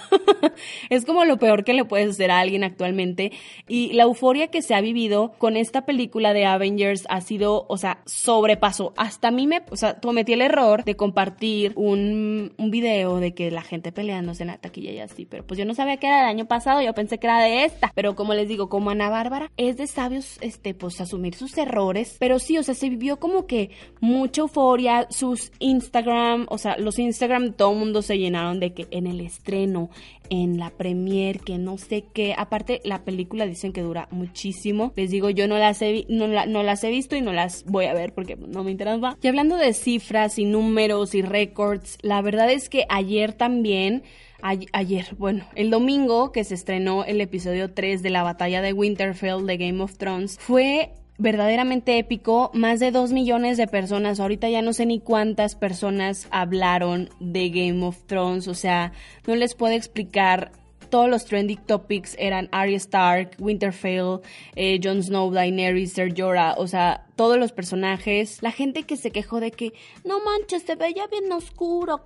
es 0.89 1.05
como 1.05 1.25
lo 1.25 1.37
peor 1.37 1.63
que 1.63 1.73
le 1.73 1.85
puedes 1.85 2.09
hacer 2.11 2.31
a 2.31 2.38
alguien 2.41 2.63
actualmente. 2.63 3.31
Y 3.67 3.93
la 3.93 4.03
euforia 4.03 4.47
que 4.47 4.61
se 4.61 4.75
ha 4.75 4.81
vivido 4.81 5.33
con 5.37 5.57
esta 5.57 5.85
película 5.85 6.33
de 6.33 6.45
Avengers 6.45 7.05
ha 7.09 7.21
sido, 7.21 7.65
o 7.69 7.77
sea, 7.77 8.01
sobrepaso. 8.05 8.93
Hasta 8.97 9.29
a 9.29 9.31
mí 9.31 9.47
me, 9.47 9.61
o 9.69 9.75
sea, 9.75 9.99
cometí 9.99 10.33
el 10.33 10.41
error 10.41 10.83
de 10.83 10.95
compartir 10.95 11.73
un, 11.75 12.53
un 12.57 12.71
video 12.71 13.19
de 13.19 13.33
que 13.33 13.51
la 13.51 13.61
gente 13.61 13.91
peleándose 13.91 14.43
en 14.43 14.47
la 14.47 14.57
taquilla 14.57 14.91
y 14.91 14.99
así. 14.99 15.25
Pero 15.25 15.45
pues 15.45 15.57
yo 15.57 15.65
no 15.65 15.73
sabía 15.73 15.97
que 15.97 16.07
era 16.07 16.19
del 16.19 16.27
año 16.27 16.47
pasado, 16.47 16.81
yo 16.81 16.93
pensé 16.93 17.19
que 17.19 17.27
era 17.27 17.41
de 17.41 17.65
esta. 17.65 17.91
Pero 17.95 18.15
como 18.15 18.33
les 18.33 18.47
digo, 18.47 18.69
como 18.69 18.89
Ana 18.89 19.09
Bárbara, 19.09 19.51
es 19.57 19.77
de 19.77 19.87
sabios, 19.87 20.37
este, 20.41 20.73
pues 20.73 20.99
asumir 21.01 21.35
sus 21.35 21.57
errores. 21.57 22.17
Pero 22.19 22.39
sí, 22.39 22.57
o 22.57 22.63
sea, 22.63 22.75
se 22.75 22.89
vivió 22.89 23.19
como 23.19 23.45
que 23.45 23.71
mucha 23.99 24.41
euforia. 24.41 25.07
Sus 25.09 25.51
Instagram, 25.59 26.47
o 26.49 26.57
sea, 26.57 26.77
los 26.77 26.99
Instagram, 26.99 27.53
todo 27.53 27.71
el 27.71 27.79
mundo 27.79 28.01
se 28.01 28.17
llenaron 28.17 28.59
de 28.59 28.73
que 28.73 28.87
en 28.91 29.07
el 29.07 29.21
estreno, 29.21 29.89
en 30.29 30.59
la 30.59 30.69
premiere, 30.69 31.39
que 31.39 31.57
no 31.57 31.77
sé 31.77 32.05
qué. 32.13 32.28
Aparte, 32.37 32.81
la 32.83 33.03
película 33.03 33.45
dicen 33.45 33.73
que 33.73 33.81
dura 33.81 34.07
muchísimo. 34.11 34.93
Les 34.95 35.11
digo, 35.11 35.29
yo 35.29 35.47
no 35.47 35.57
las 35.57 35.81
he, 35.81 36.05
no, 36.09 36.27
las 36.27 36.83
he 36.83 36.89
visto 36.89 37.15
y 37.15 37.21
no 37.21 37.33
las 37.33 37.65
voy 37.65 37.85
a 37.85 37.93
ver 37.93 38.13
porque 38.13 38.35
no 38.35 38.63
me 38.63 38.71
interesa. 38.71 39.17
Y 39.21 39.27
hablando 39.27 39.57
de 39.57 39.73
cifras 39.73 40.39
y 40.39 40.45
números 40.45 41.13
y 41.15 41.21
récords, 41.21 41.97
la 42.01 42.21
verdad 42.21 42.51
es 42.51 42.69
que 42.69 42.85
ayer 42.89 43.33
también 43.33 44.03
ayer, 44.41 45.07
bueno, 45.17 45.43
el 45.55 45.69
domingo 45.69 46.31
que 46.31 46.43
se 46.43 46.55
estrenó 46.55 47.03
el 47.03 47.19
episodio 47.21 47.73
3 47.73 48.01
de 48.01 48.09
la 48.09 48.23
batalla 48.23 48.61
de 48.61 48.73
Winterfell 48.73 49.45
de 49.45 49.57
Game 49.57 49.83
of 49.83 49.97
Thrones, 49.97 50.37
fue 50.39 50.93
verdaderamente 51.17 51.99
épico. 51.99 52.49
Más 52.53 52.79
de 52.79 52.91
dos 52.91 53.11
millones 53.11 53.57
de 53.57 53.67
personas, 53.67 54.19
ahorita 54.19 54.49
ya 54.49 54.63
no 54.63 54.73
sé 54.73 54.85
ni 54.85 54.99
cuántas 54.99 55.55
personas 55.55 56.27
hablaron 56.31 57.09
de 57.19 57.49
Game 57.49 57.85
of 57.85 58.03
Thrones, 58.07 58.47
o 58.47 58.55
sea, 58.55 58.93
no 59.27 59.35
les 59.35 59.53
puedo 59.53 59.75
explicar. 59.75 60.51
Todos 60.89 61.09
los 61.09 61.25
trending 61.25 61.59
topics 61.65 62.15
eran 62.19 62.49
Arya 62.51 62.77
Stark, 62.77 63.35
Winterfell, 63.39 64.21
eh, 64.55 64.79
Jon 64.83 65.03
Snow, 65.03 65.31
Daenerys, 65.31 65.93
Ser 65.93 66.13
Jorah, 66.15 66.55
o 66.57 66.67
sea, 66.67 67.05
todos 67.15 67.37
los 67.37 67.51
personajes. 67.51 68.41
La 68.41 68.51
gente 68.51 68.83
que 68.83 68.97
se 68.97 69.11
quejó 69.11 69.39
de 69.39 69.51
que, 69.51 69.73
no 70.03 70.19
manches, 70.23 70.63
se 70.63 70.75
veía 70.75 71.07
bien 71.07 71.31
oscuro. 71.31 72.01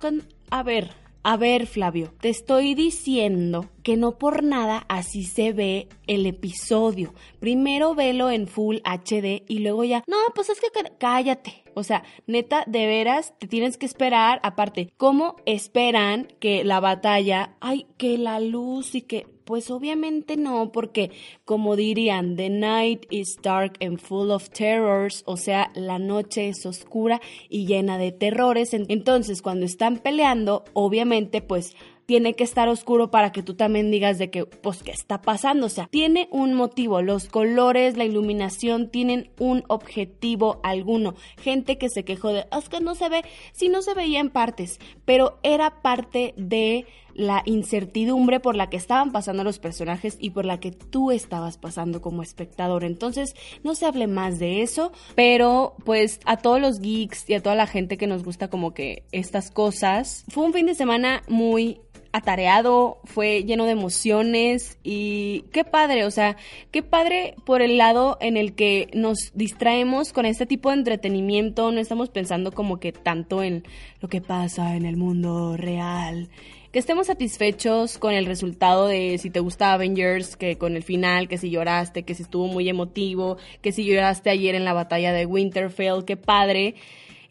A 0.50 0.62
ver, 0.62 0.90
a 1.26 1.38
ver, 1.38 1.66
Flavio, 1.66 2.12
te 2.20 2.28
estoy 2.28 2.74
diciendo 2.74 3.70
que 3.82 3.96
no 3.96 4.18
por 4.18 4.42
nada 4.42 4.84
así 4.90 5.24
se 5.24 5.54
ve 5.54 5.88
el 6.06 6.26
episodio. 6.26 7.14
Primero 7.40 7.94
velo 7.94 8.28
en 8.28 8.46
Full 8.46 8.76
HD 8.84 9.42
y 9.48 9.60
luego 9.60 9.84
ya, 9.84 10.04
no, 10.06 10.18
pues 10.34 10.50
es 10.50 10.60
que 10.60 10.68
cállate. 10.98 11.63
O 11.74 11.82
sea, 11.82 12.04
neta, 12.26 12.64
de 12.66 12.86
veras, 12.86 13.34
te 13.38 13.46
tienes 13.46 13.76
que 13.76 13.86
esperar. 13.86 14.40
Aparte, 14.42 14.92
¿cómo 14.96 15.36
esperan 15.46 16.28
que 16.40 16.64
la 16.64 16.80
batalla, 16.80 17.56
ay, 17.60 17.86
que 17.98 18.18
la 18.18 18.40
luz 18.40 18.94
y 18.94 19.02
que 19.02 19.26
pues 19.44 19.70
obviamente 19.70 20.36
no, 20.36 20.72
porque 20.72 21.10
como 21.44 21.76
dirían, 21.76 22.36
the 22.36 22.48
night 22.48 23.04
is 23.10 23.38
dark 23.42 23.74
and 23.80 23.98
full 23.98 24.30
of 24.30 24.48
terrors, 24.50 25.22
o 25.26 25.36
sea, 25.36 25.70
la 25.74 25.98
noche 25.98 26.48
es 26.48 26.64
oscura 26.66 27.20
y 27.48 27.66
llena 27.66 27.98
de 27.98 28.12
terrores. 28.12 28.72
Entonces, 28.72 29.42
cuando 29.42 29.66
están 29.66 29.98
peleando, 29.98 30.64
obviamente, 30.72 31.42
pues 31.42 31.76
tiene 32.06 32.34
que 32.34 32.44
estar 32.44 32.68
oscuro 32.68 33.10
para 33.10 33.32
que 33.32 33.42
tú 33.42 33.54
también 33.54 33.90
digas 33.90 34.18
de 34.18 34.30
que, 34.30 34.44
pues, 34.44 34.82
¿qué 34.82 34.90
está 34.90 35.22
pasando? 35.22 35.66
O 35.66 35.70
sea, 35.70 35.86
tiene 35.86 36.28
un 36.30 36.54
motivo. 36.54 37.02
Los 37.02 37.28
colores, 37.28 37.96
la 37.96 38.04
iluminación 38.04 38.88
tienen 38.90 39.30
un 39.38 39.64
objetivo 39.68 40.60
alguno. 40.62 41.14
Gente 41.38 41.78
que 41.78 41.88
se 41.88 42.04
quejó 42.04 42.28
de, 42.28 42.46
es 42.56 42.68
que 42.68 42.80
no 42.80 42.94
se 42.94 43.08
ve, 43.08 43.24
sí 43.52 43.68
no 43.68 43.82
se 43.82 43.94
veía 43.94 44.20
en 44.20 44.30
partes, 44.30 44.80
pero 45.04 45.38
era 45.42 45.82
parte 45.82 46.34
de 46.36 46.86
la 47.14 47.42
incertidumbre 47.44 48.40
por 48.40 48.56
la 48.56 48.68
que 48.68 48.76
estaban 48.76 49.12
pasando 49.12 49.44
los 49.44 49.58
personajes 49.58 50.16
y 50.20 50.30
por 50.30 50.44
la 50.44 50.58
que 50.58 50.72
tú 50.72 51.10
estabas 51.10 51.58
pasando 51.58 52.02
como 52.02 52.22
espectador. 52.22 52.84
Entonces, 52.84 53.34
no 53.62 53.74
se 53.74 53.86
hable 53.86 54.06
más 54.06 54.38
de 54.38 54.62
eso, 54.62 54.92
pero 55.14 55.74
pues 55.84 56.20
a 56.24 56.36
todos 56.36 56.60
los 56.60 56.80
geeks 56.80 57.30
y 57.30 57.34
a 57.34 57.42
toda 57.42 57.54
la 57.54 57.66
gente 57.66 57.96
que 57.96 58.06
nos 58.06 58.24
gusta 58.24 58.48
como 58.48 58.74
que 58.74 59.04
estas 59.12 59.50
cosas, 59.50 60.24
fue 60.28 60.44
un 60.44 60.52
fin 60.52 60.66
de 60.66 60.74
semana 60.74 61.22
muy 61.28 61.80
atareado, 62.14 63.00
fue 63.02 63.42
lleno 63.42 63.64
de 63.64 63.72
emociones 63.72 64.78
y 64.84 65.46
qué 65.52 65.64
padre, 65.64 66.04
o 66.04 66.12
sea, 66.12 66.36
qué 66.70 66.80
padre 66.84 67.34
por 67.44 67.60
el 67.60 67.76
lado 67.76 68.18
en 68.20 68.36
el 68.36 68.54
que 68.54 68.88
nos 68.94 69.32
distraemos 69.34 70.12
con 70.12 70.24
este 70.24 70.46
tipo 70.46 70.70
de 70.70 70.76
entretenimiento, 70.76 71.72
no 71.72 71.80
estamos 71.80 72.10
pensando 72.10 72.52
como 72.52 72.78
que 72.78 72.92
tanto 72.92 73.42
en 73.42 73.64
lo 74.00 74.08
que 74.08 74.20
pasa 74.20 74.76
en 74.76 74.86
el 74.86 74.96
mundo 74.96 75.56
real 75.56 76.30
que 76.70 76.80
estemos 76.80 77.06
satisfechos 77.06 77.98
con 77.98 78.14
el 78.14 78.26
resultado 78.26 78.88
de 78.88 79.16
si 79.18 79.30
te 79.30 79.38
gusta 79.38 79.72
Avengers, 79.72 80.36
que 80.36 80.58
con 80.58 80.74
el 80.74 80.82
final, 80.82 81.28
que 81.28 81.38
si 81.38 81.48
lloraste, 81.48 82.02
que 82.02 82.16
si 82.16 82.24
estuvo 82.24 82.48
muy 82.48 82.68
emotivo, 82.68 83.38
que 83.60 83.70
si 83.70 83.84
lloraste 83.84 84.30
ayer 84.30 84.56
en 84.56 84.64
la 84.64 84.72
batalla 84.72 85.12
de 85.12 85.24
Winterfell, 85.24 86.04
qué 86.04 86.16
padre. 86.16 86.74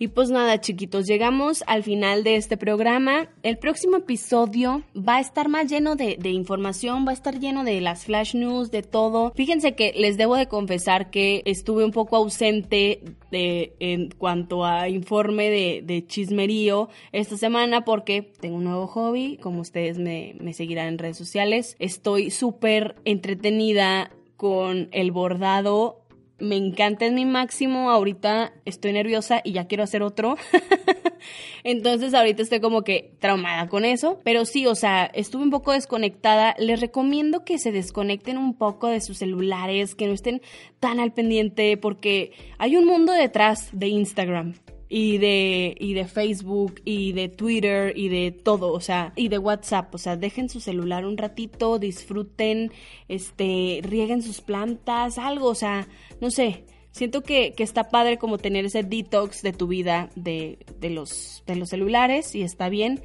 Y 0.03 0.09
pues 0.09 0.29
nada, 0.29 0.59
chiquitos, 0.59 1.05
llegamos 1.05 1.63
al 1.65 1.81
final 1.81 2.25
de 2.25 2.35
este 2.35 2.57
programa. 2.57 3.29
El 3.41 3.57
próximo 3.57 3.95
episodio 3.95 4.83
va 4.93 5.15
a 5.15 5.21
estar 5.21 5.47
más 5.47 5.71
lleno 5.71 5.95
de, 5.95 6.17
información, 6.29 7.07
va 7.07 7.11
a 7.11 7.13
estar 7.13 7.39
lleno 7.39 7.63
de 7.63 7.79
las 7.79 8.03
flash 8.03 8.35
news, 8.35 8.69
de 8.69 8.81
todo. 8.83 9.31
Fíjense 9.33 9.75
que 9.75 9.93
les 9.95 10.17
debo 10.17 10.35
de 10.35 10.49
confesar 10.49 11.09
que 11.09 11.41
estuve 11.45 11.85
un 11.85 11.91
poco 11.91 12.17
ausente 12.17 13.01
de, 13.31 13.75
en 13.79 14.09
cuanto 14.09 14.65
a 14.65 14.89
informe 14.89 15.49
de, 15.49 16.05
chismerío 16.05 16.89
esta 17.13 17.37
semana 17.37 17.85
porque 17.85 18.23
tengo 18.41 18.57
un 18.57 18.65
nuevo 18.65 18.87
hobby, 18.87 19.37
como 19.37 19.61
ustedes 19.61 19.99
me, 19.99 20.35
me 20.37 20.51
seguirán 20.51 20.89
en 20.89 20.97
redes 20.97 21.17
sociales. 21.17 21.77
Estoy 21.79 22.29
súper 22.29 22.95
entretenida 23.05 24.11
con 24.35 24.89
el 24.91 25.13
bordado 25.13 26.02
me 26.43 26.58
encanta, 26.58 27.06
es 27.06 27.13
mi 27.13 27.25
máximo. 27.25 27.89
Ahorita 27.89 28.53
estoy 28.65 28.93
nerviosa 28.93 29.41
y 29.43 29.53
ya 29.53 29.67
quiero 29.67 29.84
hacer 29.84 30.03
otro. 30.03 30.36
Entonces 31.63 32.13
ahorita 32.13 32.43
estoy 32.43 32.60
como 32.60 32.84
que 32.84 33.15
traumada 33.19 33.67
con 33.67 33.86
eso. 33.86 34.19
Pero 34.23 34.45
sí, 34.45 34.67
o 34.67 34.75
sea, 34.75 35.06
estuve 35.06 35.43
un 35.43 35.49
poco 35.49 35.71
desconectada. 35.71 36.56
Les 36.60 36.79
recomiendo 36.82 37.45
que 37.45 37.58
se 37.58 37.71
desconecten 37.71 38.38
un 38.38 38.56
poco 38.56 38.88
de 38.88 39.01
sus 39.01 39.17
celulares, 39.17 39.95
que 39.95 40.08
no 40.08 40.13
estén 40.13 40.41
tan 40.79 40.99
al 40.99 41.13
pendiente 41.13 41.77
porque 41.77 42.34
hay 42.58 42.75
un 42.75 42.86
mundo 42.86 43.13
detrás 43.13 43.69
de 43.71 43.88
Instagram 43.88 44.53
y 44.95 45.17
de, 45.17 45.75
y 45.79 45.95
de 45.95 46.06
Facebook 46.06 46.79
y 46.86 47.13
de 47.13 47.27
Twitter 47.27 47.97
y 47.97 48.10
de 48.10 48.29
todo, 48.29 48.71
o 48.71 48.79
sea, 48.79 49.12
y 49.15 49.27
de 49.27 49.39
WhatsApp, 49.39 49.95
o 49.95 49.97
sea, 49.97 50.17
dejen 50.17 50.49
su 50.49 50.60
celular 50.60 51.08
un 51.08 51.17
ratito, 51.17 51.79
disfruten, 51.79 52.71
este, 53.08 53.79
rieguen 53.82 54.21
sus 54.21 54.41
plantas, 54.41 55.17
algo, 55.17 55.47
o 55.47 55.56
sea, 55.56 55.88
no 56.21 56.29
sé, 56.29 56.65
siento 56.91 57.23
que, 57.23 57.53
que, 57.58 57.63
está 57.63 57.89
padre 57.89 58.19
como 58.19 58.38
tener 58.38 58.65
ese 58.65 58.84
detox 58.84 59.41
de 59.41 59.51
tu 59.51 59.65
vida 59.65 60.12
de, 60.15 60.60
de, 60.79 60.91
los, 60.91 61.41
de 61.47 61.56
los 61.56 61.69
celulares 61.69 62.36
y 62.36 62.43
está 62.43 62.69
bien. 62.69 63.01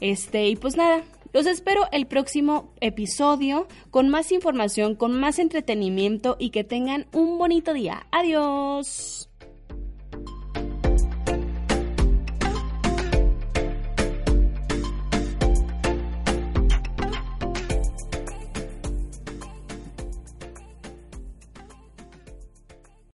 Este, 0.00 0.48
y 0.48 0.56
pues 0.56 0.76
nada, 0.76 1.04
los 1.32 1.46
espero 1.46 1.84
el 1.92 2.08
próximo 2.08 2.74
episodio 2.80 3.68
con 3.92 4.08
más 4.08 4.32
información, 4.32 4.96
con 4.96 5.14
más 5.20 5.38
entretenimiento 5.38 6.34
y 6.40 6.50
que 6.50 6.64
tengan 6.64 7.06
un 7.12 7.38
bonito 7.38 7.74
día. 7.74 8.08
Adiós. 8.10 9.27